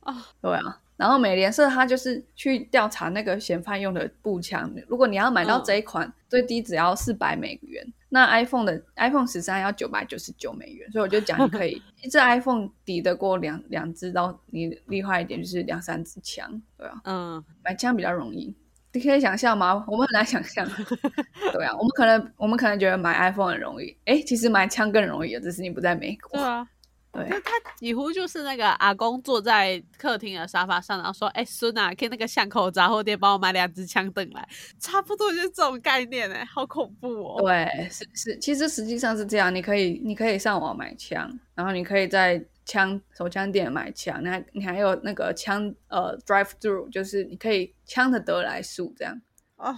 [0.00, 0.80] 啊， 对啊。
[0.96, 7.86] 然后美联社他就是去调查那个嫌犯用的步枪，如果你要买到这一款，最低只要四百美元。
[8.12, 18.54] 那 iPhone 的 iPhone 十三要九百九十九美元，所以我就讲你可以 一只 iPhone 抵得过两两支到你厉害一点就是两三支枪，对啊，嗯，买枪比较容易，
[18.92, 19.84] 你可以想象吗？
[19.86, 20.68] 我们很难想象，
[21.52, 26.66] 对啊，我们可能我们可能觉得买 iPhone 很容易，哎，其实买枪更容易只是你不在美国，对啊。
[27.12, 37.42] 对，他几乎就是那个阿公坐在客厅的沙发上，然后说：“哎，孙啊，去那个巷口杂货店帮我买两支枪等来。”差不多就是这种概念哎，好恐怖哦。
[37.42, 49.20] 对，是是，其实实际上是这样，你可以你可以上网买枪，然后你可以在枪手枪店买枪，你还你还有那个枪呃 drive through，就是你可以枪的得来速这样。
[49.56, 49.72] 哦，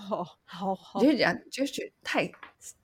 [0.45, 2.31] 好好，就讲就是太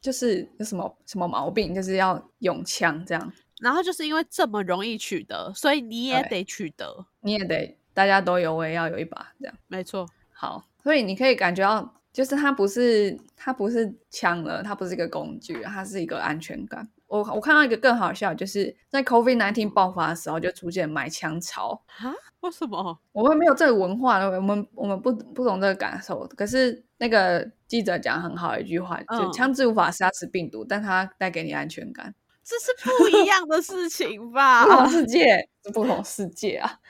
[0.01, 3.33] 就是有什么什么毛病，就是要用枪这样。
[3.61, 10.09] 然后就是因为这么容易取得，所以你也得取得，你也得大家都有，我也要有一把，这样没错。
[10.33, 16.89] 好，所以你可以感觉到，就是它不是它不是枪了，它不是一个工具，它是一个安全感。
[17.09, 22.13] 我我看到一个更好笑，就是在 COVID nineteen 爆发的时候，就出现买枪潮啊？
[22.41, 22.97] 为什么？
[23.13, 26.25] 我们没有这个文化，我们我们不不懂这个感受。
[26.37, 32.15] 可是那个记者讲很好一句话，就枪支无法杀死病毒，但它带给你安全感。
[32.49, 34.65] 这是不一样的事情吧？
[34.65, 36.81] 不同世界， 不同世界啊！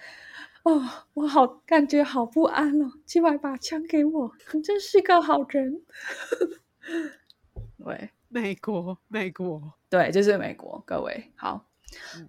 [0.63, 2.93] 哦，我好感觉好不安哦！
[3.05, 5.83] 寄来把枪给我，你真是个好人。
[7.85, 10.81] 对，美国，美国，对，就是美国。
[10.87, 11.65] 各位好，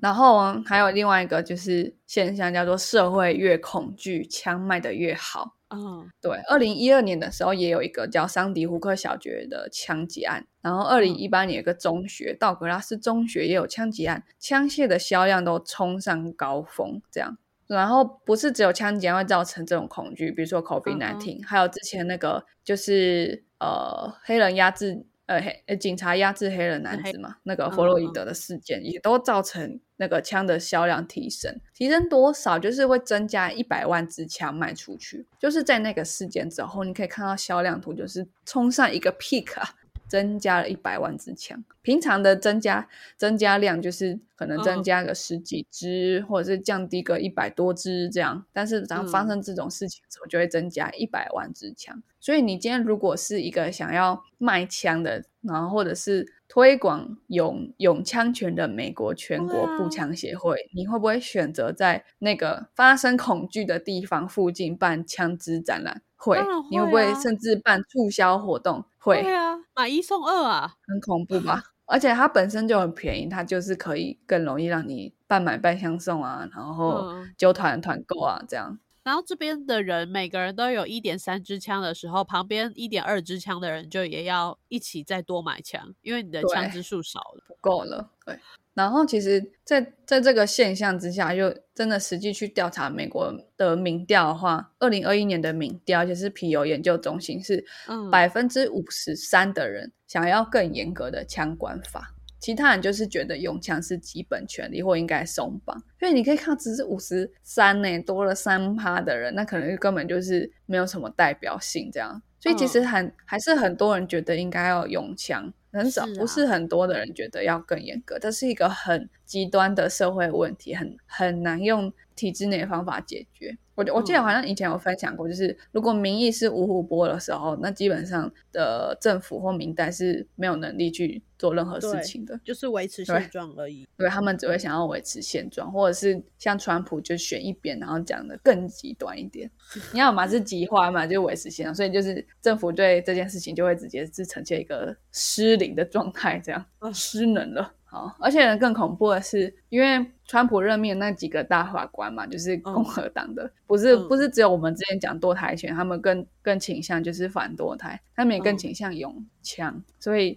[0.01, 5.55] 然后还有另外一个就是现象，叫做社会越恐惧，枪卖的越好。
[5.69, 6.37] 嗯，对。
[6.49, 10.45] 二零一二年的时候，也有一个叫桑迪胡克小学的枪击案。
[10.61, 17.01] 然后二零一八年有个中学，道格拉斯中学也有枪击案，枪械的销量都冲上高峰。
[17.11, 25.05] 这样，然后不是只有枪击案会造成这种恐惧，比如说 COVID nineteen，还有之前那个就是呃黑人压制。
[25.29, 39.75] 呃，黑警察压制黑人男子嘛，那个弗洛伊德的事件也都造成那个枪的销量提升，提升多少就是会增加一百万支枪卖出去，就是在那个事件之后，你可以看到销量图就是冲上一个 peak 啊。
[40.09, 48.43] 增加了一百万支枪，平常的增加增加量就是可能增加个十几支，或者是降低个一百多支这样。
[48.51, 52.01] 但是当发生这种事情的时候，就会增加一百万支枪。
[52.19, 66.01] 所以你今天如果是一个想要卖枪的，然后或者是推广拥拥枪权的美国全国步枪协会，你会不会选择在那个发生恐惧的地方附近办枪支展览？
[66.19, 66.37] 会，
[66.69, 68.83] 你会不会甚至办促销活动？
[68.99, 71.63] 会啊，买一送二啊，很恐怖吧？
[71.87, 78.79] 而且它本身就很便宜，它就是可以更容易让你半买半相送啊，然后揪团团购啊这样。
[79.03, 88.11] 然后这边的人每个人都有一点三支枪的时候，旁边一点二支枪的人就也要一起再多买枪，因为你的枪支数少了，不够了。
[88.25, 88.37] 对。
[88.75, 97.65] 然后其实，在在这个现象之下，就真的实际去调查美国的民调的话，二零二一年的民调，而且是皮尤研究中心是
[98.09, 105.77] 百分之五十三的人想要更严格的枪管法，其他人就是觉得用枪是基本权利或应该松绑。
[106.01, 112.21] 因为你可以看，只是五十三呢，多了三趴的人，那可能根本就是没有什么代表性这样。
[112.39, 115.53] 所以其实很还是很多人觉得应该要用枪。
[115.71, 123.55] 很少，不是很多的人觉得要更严格，这是一个很极端的社会问题，很很难用体制内的方法解决。
[123.75, 133.87] 我我记得好像以前有分享过，就是如果民意是五虎波的时候，那基本上的政府或民代是没有能力去做任何事情的，就是维持现状而已。
[133.97, 139.49] 对，他们只会想要维持现状，或者是像川普就选一边，然后讲的更极端一点。
[139.93, 147.73] 你要嘛是极化嘛，就维持现状，所以就是政府对这件事情就会直接是呈现一个失灵的状态，这样失能了。
[147.85, 160.35] 好，而且更恐怖的是，因为川普任命那几个大法官嘛，就是共和党的，不是不是只有我们之前讲堕胎权，他们更更倾向就是反堕胎，他们也更倾向用枪，所以，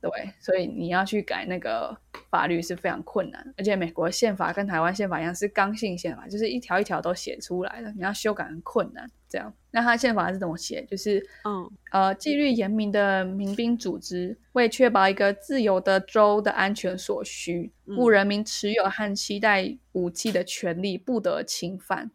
[0.00, 1.96] 对，所以你要去改那个
[2.30, 9.10] 法律是非常困难，而且美国宪法跟台湾宪法一样是刚性宪法，就是一条一条都写出来的，你要修改很困难。
[9.30, 10.82] 这样，那他宪法是怎么写？
[10.86, 22.10] 就是，嗯，呃，纪律严明的民兵组织，为确保一个自由的州的安全所需，故人民持有和期待武器的权利不得侵犯。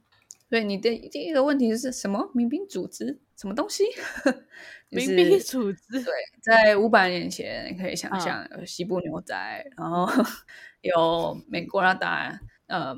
[0.53, 2.29] 所以你的第一个问题是什么？
[2.35, 3.85] 民兵组织什么东西？
[4.91, 9.35] 民兵组织对，在五百年前，你可以想象有西部牛仔，
[9.75, 10.07] 然后
[10.81, 12.39] 有美国那当然。
[12.67, 12.95] 呃，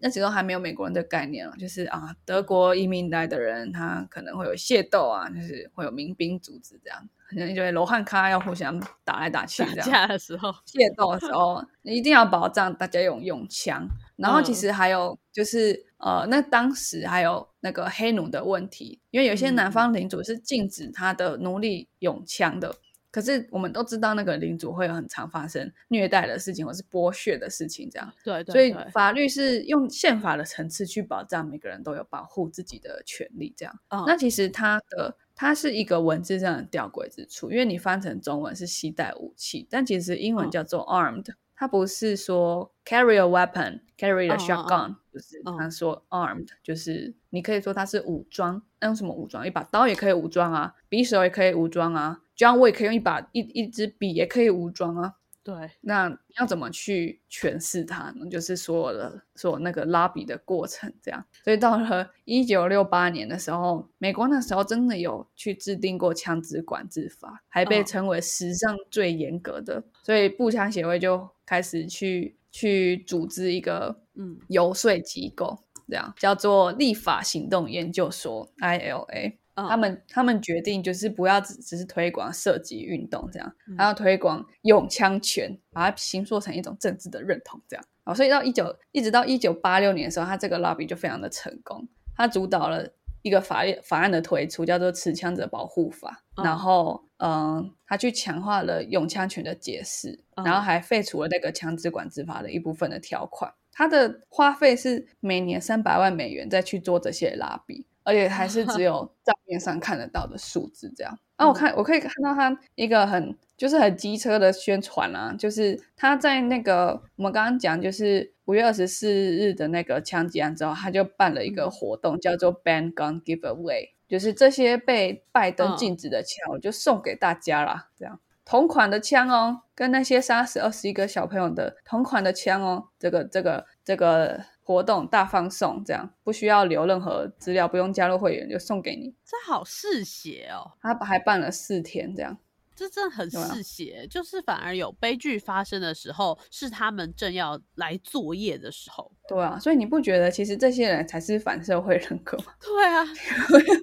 [0.00, 9.90] 那时候还没有美国人的概念了，就是啊，德国移民来的人，他可能会有械斗啊，就是会有民兵组织这样，可能就会罗汉咖要互相打来打去这样。
[9.90, 13.86] 架的时候，械斗的时候，你一定要保障大家用用枪。
[14.16, 22.74] 然后其实还有就是，呃，那当时还有那个黑奴的问题，因为有些南方领主是禁止他的奴隶用枪的。
[23.12, 28.10] 可是我们都知道，那个领主会有很常发生虐待的事情，或是剥削的事情，这样。
[28.24, 33.78] 对对，所以法律是用宪法的层次去保障每个人都有保护自己的权利，这样。
[34.06, 41.26] 那其实它的它是一个文字上的吊诡之处，因为你翻成中文是携带武器，但其实英文叫做 armed，
[41.62, 49.46] 它不是说 carry a weapon，carry a shotgun，就是他说 armed，就是你可以说他是武装，那用什么武装？
[49.46, 52.22] 一把刀也可以武装啊，匕首也可以武装啊。
[52.34, 55.14] 这样我也可以用一把一一支笔也可以武装啊。
[55.44, 58.26] 对，那要怎么去诠释它呢？
[58.28, 61.24] 就是所有的所有那个拉笔的过程，这样。
[61.44, 69.84] 所以到了一九六八年的时候，美国那时候真的有去制定过枪支管制法，还被称为史上最严格的。
[70.02, 79.34] 所以步枪协会就开始去去组织一个嗯游说机构，这样叫做立法行动研究所 （ILA）。
[79.54, 87.84] 他们他们决定就是不要只只是推广射击运动这样，还要推广用枪权，把它形塑成一种政治的认同这样。
[88.04, 91.86] 哦，所以到一九一直到一九八六年的时候，他这个 lobby 就非常的成功，
[92.16, 92.90] 他主导了
[93.22, 103.52] 一个法律法案的推出，叫做持枪者保护法，然后嗯，他去强化了用枪权的解释，然后还废除了那个枪支管制法的一部分的条款。
[103.74, 111.18] 他的花费是每年三百万美元再去做这些拉比，而且还是只有 账面上看得到的数字这样。
[111.36, 128.20] 啊，我看我可以看到他一个很就是很机车的宣传啊，就是他在那个我们刚刚讲就是五月二十四日的那个枪击案之后，他就办了一个活动，叫做 Ban Gun Giveaway，就是这些被拜登禁止的枪，我就送给大家啦，这样。
[128.44, 139.14] 同款的枪哦，跟那些杀死二十一个小朋友的同款的枪哦，这个这个这个活动大放送，这样不需要留任何资料，不用加入会员就送给你。
[139.24, 140.72] 这好嗜血哦！
[140.80, 142.36] 他还办了四天，这样
[142.74, 149.10] 这真的很嗜血，就是反而有悲剧发生的时候，是他们正要来作业的时候。
[149.28, 152.52] 对啊，所以你不觉得其实这些人才是反社会人格吗？
[152.60, 153.04] 对啊，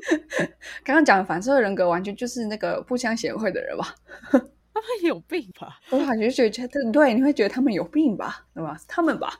[0.83, 3.95] 刚刚讲的反社会人格完全就是那个步枪协会的人吧？
[4.71, 5.77] 他们有病吧？
[5.89, 8.45] 我感觉觉得对，你会觉得他们有病吧？
[8.53, 8.79] 对吧？
[8.87, 9.37] 他们吧？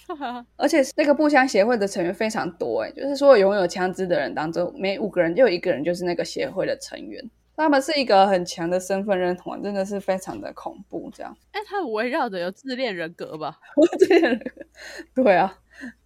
[0.58, 7.24] 而且那个步枪协会的成员非常多，哎，就是说拥有枪支的人当中，每五个人就有一个人就是那个协会的成员。
[7.64, 11.12] 他们是一个很强的身份认同，真的是非常的恐怖。
[11.14, 13.60] 这样，哎，他们围绕着有自恋人格吧？
[14.00, 15.60] 自恋人格，对啊。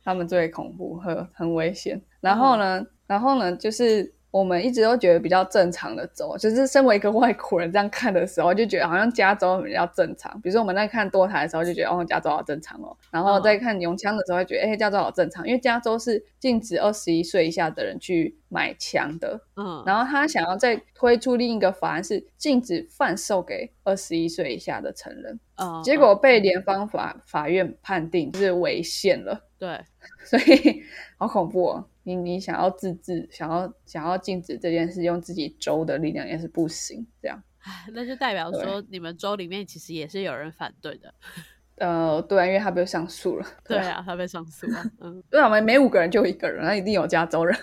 [0.04, 1.99] 他们最恐怖很很危险。
[2.22, 10.34] 然后呢，然后呢，就是我们一直都觉得比较正常的州，就是身为一个外国人这样看的时候，就觉得好像加州比较正常。
[10.41, 12.97] 比如说我们在看多台的时候，就觉得哦，加州好正常哦。
[13.11, 19.39] 然后在看用枪的时候，会觉得哎，加州好正常，因为加州是禁止二十一岁以下的人去买枪的。
[19.55, 19.84] 嗯。
[19.86, 25.39] 然后他想要再推出另一个法案，是禁止贩售给二十一岁以下的成人。
[25.84, 29.45] 结果被联邦法法院判定是违宪了。
[29.59, 29.79] 对，
[30.25, 30.81] 所以
[31.19, 31.86] 好恐怖哦！
[32.04, 37.06] 你你想要自治，想要想要禁止这件事，用自己州的力量也是不行。
[37.22, 37.41] 这样，
[37.93, 41.14] 那就代表说你们州里面其实也是有人反对的。
[41.78, 43.45] 呃，对，啊因为他被上诉了。
[43.66, 44.84] 对啊，他被上诉了。
[44.99, 47.58] 嗯， 对啊，每每五个人就一个人，那一定有加州人，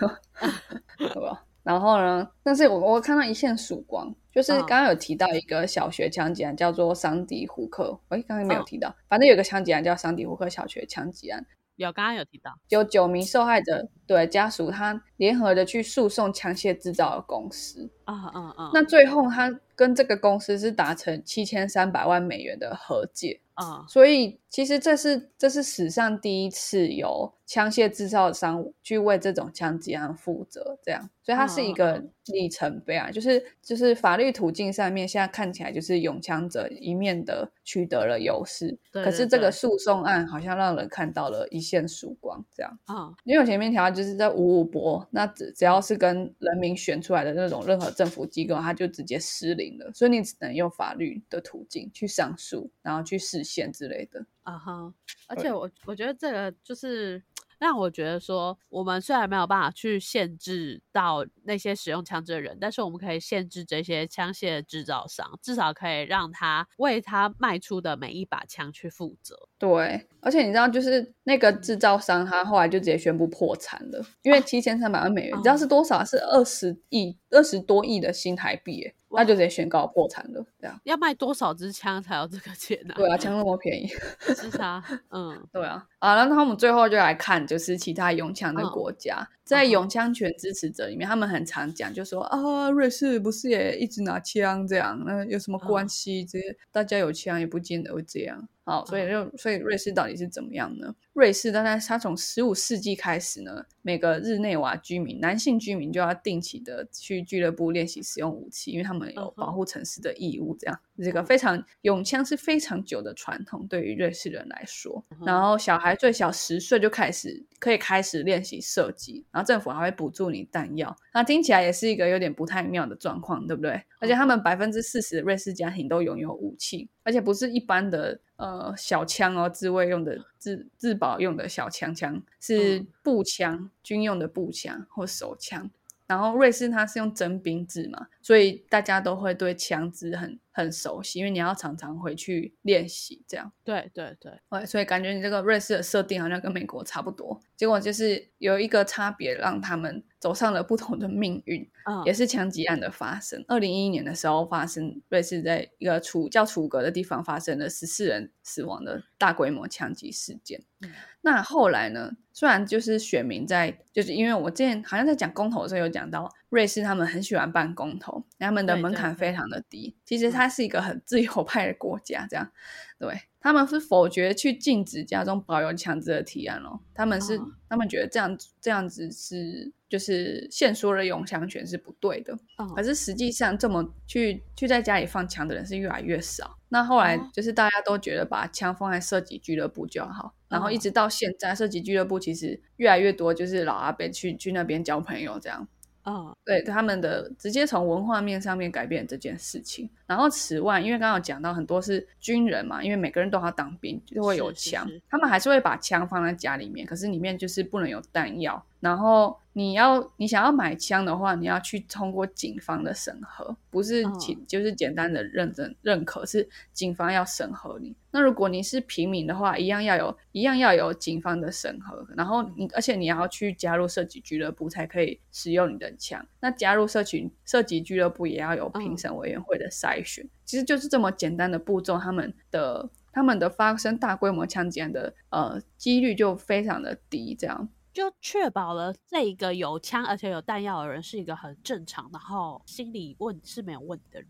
[0.98, 1.44] 对吧？
[1.62, 2.28] 然后呢？
[2.42, 8.00] 但是我我看到一线曙光，就是刚刚有提到一个小学枪击案，叫做桑迪胡克。
[8.08, 11.46] 哎，刚刚没有提到，反正有个枪击案叫桑迪胡克小学枪击案。
[11.76, 17.88] 有，刚刚有提到，有九名受害者对家属，他联合的去诉讼枪械制造的公司。
[18.04, 18.70] 啊啊啊！
[18.74, 23.40] 那最后他跟这个公司是达成七千三百万美元的和解。
[23.54, 33.10] 啊，所以其实这是这是史上第一次由枪械制造商去为这种枪击案负责，这样，所以它是一个里程碑啊。
[33.10, 43.12] 就是就是法律途径上面，现在看起来就是拥枪者一面的取得了优势，可是这个诉讼案好像让人看到了一线曙光，这样啊。
[43.24, 54.24] 因为我前面提到就是在五五波，那只只要是跟人民选出来的那种任何政府机构，它就直接失灵了，所以你只能用法律的途径去上诉，然后去实线之类的。
[54.42, 54.94] 啊哈，
[55.28, 57.22] 而且我我觉得这个就是
[57.58, 69.49] 让我觉得说，我们虽然没有办法去限制到那些使用枪支的人，但是我们可以限制这些枪械制造商，至少可以让他为他卖出的每一把枪去负责。
[69.60, 76.02] 对，而且你知道，就是那个制造商，他后来就直接宣布破产了，因为七千三百万美元，你知道是多少？
[76.02, 82.94] 是二十亿、二十多亿的新台币，那就直接宣告破产了，这样要卖多少支枪才有这个钱呢？
[82.96, 83.86] 对啊，枪那么便宜，
[84.34, 96.24] 是啊，嗯， 对啊，啊，然后我们最后就来看，就是其他用枪的国家，在用枪权支持者里面，他们很常讲，就说啊，瑞士不是也一直拿枪这样，那有什么关系？
[96.24, 98.48] 这些大家有枪也不见得会这样。
[98.70, 100.94] 好，所以就所以瑞士到底是怎么样呢？
[101.12, 110.56] 瑞士，当然它从十五世纪开始呢，每个日内瓦居民，男性居民就要定期的去俱乐部练习使用武器，因为他们有保护城市的义务。
[110.58, 115.04] 这样，这个非常用枪是非常久的传统，对于瑞士人来说。
[115.26, 120.96] 然后小孩最小十岁就开始可以开始练习射击，然后政府还会补助你弹药。
[121.12, 123.82] 那听起来也是一个有点不太妙的状况，对不对？
[123.98, 128.20] 而且他们百分之四十的瑞士家庭都拥有武器，而且不是一般的。
[128.40, 135.68] 呃，小枪哦，自卫用的、自自保用的小枪枪是步枪，军用的步枪或手枪。
[136.06, 143.52] 然后瑞士它是用征兵制嘛，所以大家都会对枪支很很熟悉，因为你要常常回去练习这样。
[143.64, 151.68] 对对对，对，所以感觉你这个瑞士的设定好像跟美国差不多，结果就是有一个差别，让他们走上了不同的命运。
[151.86, 153.44] 嗯，也是枪击案的发生。
[153.48, 160.62] 二零一一年的时候发生，瑞士在一个楚叫楚格的地方发生了十四人死亡的大规模枪击事件。
[160.82, 160.90] 嗯
[161.22, 162.12] 那后来呢？
[162.32, 169.96] 虽然就是选民在，就是因为我之前好像在讲公投的时候有讲到，瑞士他们很喜欢办公投，他们的门槛非常的低。
[170.04, 172.50] 其实嗯它是一个很自由派的国家，这样
[172.98, 176.80] 对他们是否决去禁止家中保有枪支的提案咯。
[176.92, 182.36] 他们是、哦他们觉得这样这样子是就是限缩了拥枪权是不对的。
[182.56, 186.58] 哦可是实际上，这么去去在家里放枪的人是越来越少。
[186.68, 195.68] 那后来哦就是大家都觉得把枪放在射击俱乐部就好，然后一嗯直到现在，射击俱乐部其实越来越多，就是老阿伯去去那边交朋友这样。
[196.04, 199.88] 嗯对他们的直接从文化面上面改变这件事情。
[200.06, 208.64] 然后此外，因为刚刚有讲到很多是军人嘛，因为每个人都要当兵，就会有枪，是是是他们还是会把枪放在家里面，可是里面就是不能有弹药。
[208.80, 217.94] 然后你要你想要买枪的话，你要去通过警方的审核，不是嗯其、就是简单的认证认可，是警方要审核你。
[218.10, 226.26] 那如果你是平民的话，一样要有一样要有警方的审核，然后你而且你要去加入射击俱乐部才可以使用你的枪。
[226.40, 237.68] 那加入社群射击俱乐部也要有评审委员会的筛选，其实就是这么简单的步骤，他们的他们的发生大规模枪击案的呃几率就非常的低，这样。
[237.92, 244.28] 就确保了这一个有枪而且有弹药的人是一个很正常，然后心理问是没有问题的人。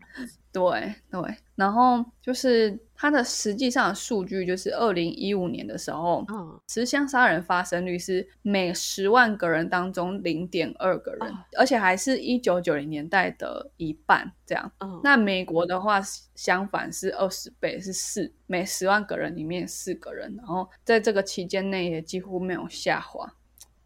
[0.51, 14.69] 对对，然后就是它的实际上的数据，就是二零一五年的时候，嗯，持枪杀人发生率是每十万个人当中零点二个人，哦而且还是一九九零年代的一半这样。
[14.79, 16.01] 嗯，那美国的话，
[16.35, 23.33] 相反是二十倍，是四每十万个人里面四个人，然后在这个期间内也几乎没有下滑。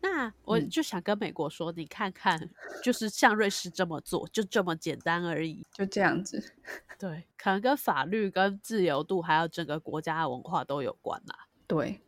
[0.05, 2.39] 那我嗯就想跟美国说，你看看，
[2.83, 5.65] 就是像瑞士这么做，就这么简单而已。
[5.73, 6.53] 就这样子，
[6.99, 11.47] 对，可能跟法律、跟自由度，还有整个国家的文化都有关啦。
[11.65, 11.99] 对，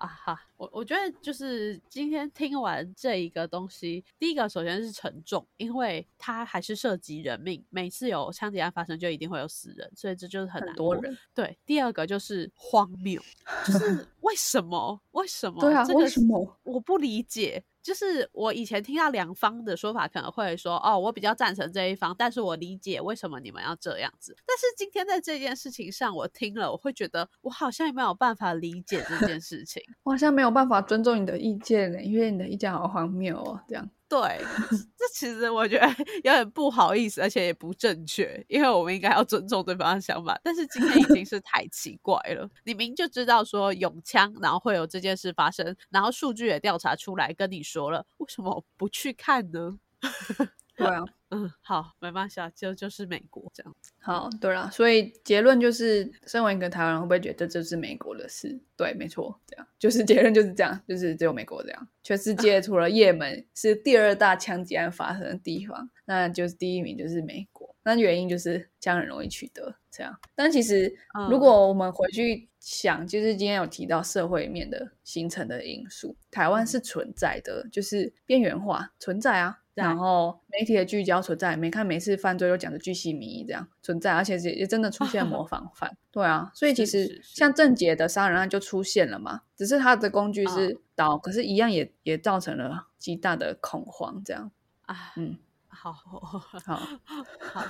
[0.00, 13.20] 啊哈，我我觉得就是今天听完这一个东西，第一个首先是沉重，因为它还是涉及人命，每次有枪击案发生就一定会有死人，所以这就是很难多人，对，第二个就是荒谬，
[13.66, 14.98] 就是为什么？
[15.10, 15.60] 为什么？
[15.60, 16.56] 对啊，这个为什么？
[16.62, 24.36] 我不理解，就是我以前听到两方的说法，可能会说哦，我比较赞成这一方，但是我理解为什么你们要这样子。
[24.46, 29.82] 但是今天在这件事情上，我听了，我会觉得我好像也没有办法理解这件事情。
[30.02, 33.90] 我好像没有办法尊重你的意见呢，因为你的意见好荒谬哦，这样。
[34.10, 34.44] 对，
[34.98, 35.86] 这其实我觉得
[36.24, 40.36] 有点不好意思，而且也不正确，因为我们应该要尊重对方的想法。
[40.42, 49.78] 但是今天已经是太奇怪了，你明就知道说永枪，然后会有这件事发生，然后数据也调查出来跟你说了，为什么不去看呢？
[50.76, 53.74] 对啊，嗯，好，没办法，就就是美国这样。
[54.00, 58.58] 好，对啦，所以结论就是，身为一个台湾人，会不会觉得这是美国的事？
[58.76, 61.88] 对，没错，这样就是 结论就是这样，就是只有美国这样。
[62.02, 67.74] 全世界除了也门是第二大枪击案发生的地方，那就是第一名就是美国。
[67.82, 70.18] 那原因就是枪很容易取得，这样。
[70.34, 79.59] 但其实嗯如果我们回去想，就是今天有提到社会面的形成的因素，台湾是存在的，就是边缘化存在啊。
[79.74, 85.96] 在然后媒体的聚焦存在，每看每次犯罪都讲的巨细靡遗这样存在，而且也也真的出现模仿犯。
[86.10, 94.20] 对啊，所以其实像郑杰的杀人案就出现了嘛，只是他的工具是刀，可是一样也也造成了极大的恐慌。
[94.24, 94.50] 这样，
[94.86, 95.38] 啊，嗯，
[95.72, 96.38] 好 好，
[97.40, 97.64] 好，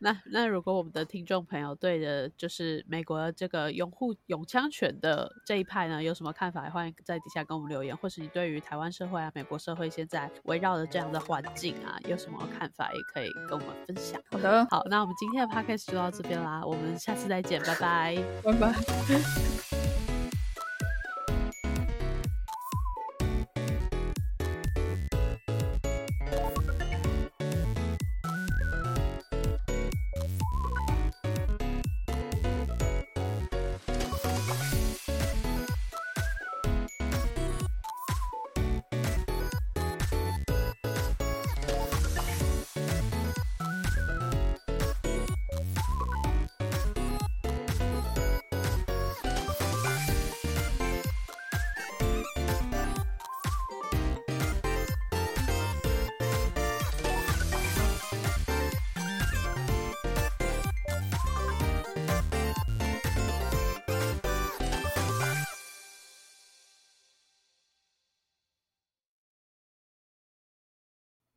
[0.00, 6.68] 那那如果我们的听众朋友对的，就是美国这个拥护永枪犬的这一派呢，有什么看法？
[6.70, 14.20] 欢迎在底下跟我们留言，或是你对于台湾社会啊、美国社会现在围绕的这样的环境啊，有什么看法，也可以跟我们分享。
[14.30, 18.16] 好的，好，那我们今天的 podcast 就到这边啦，我们下次再见，拜拜。
[18.44, 19.91] 拜拜。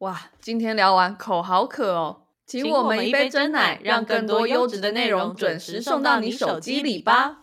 [0.06, 7.34] 哇，今天聊完口好渴哦，请我们一杯真奶，让更多优质的内容准时送到你手机里吧。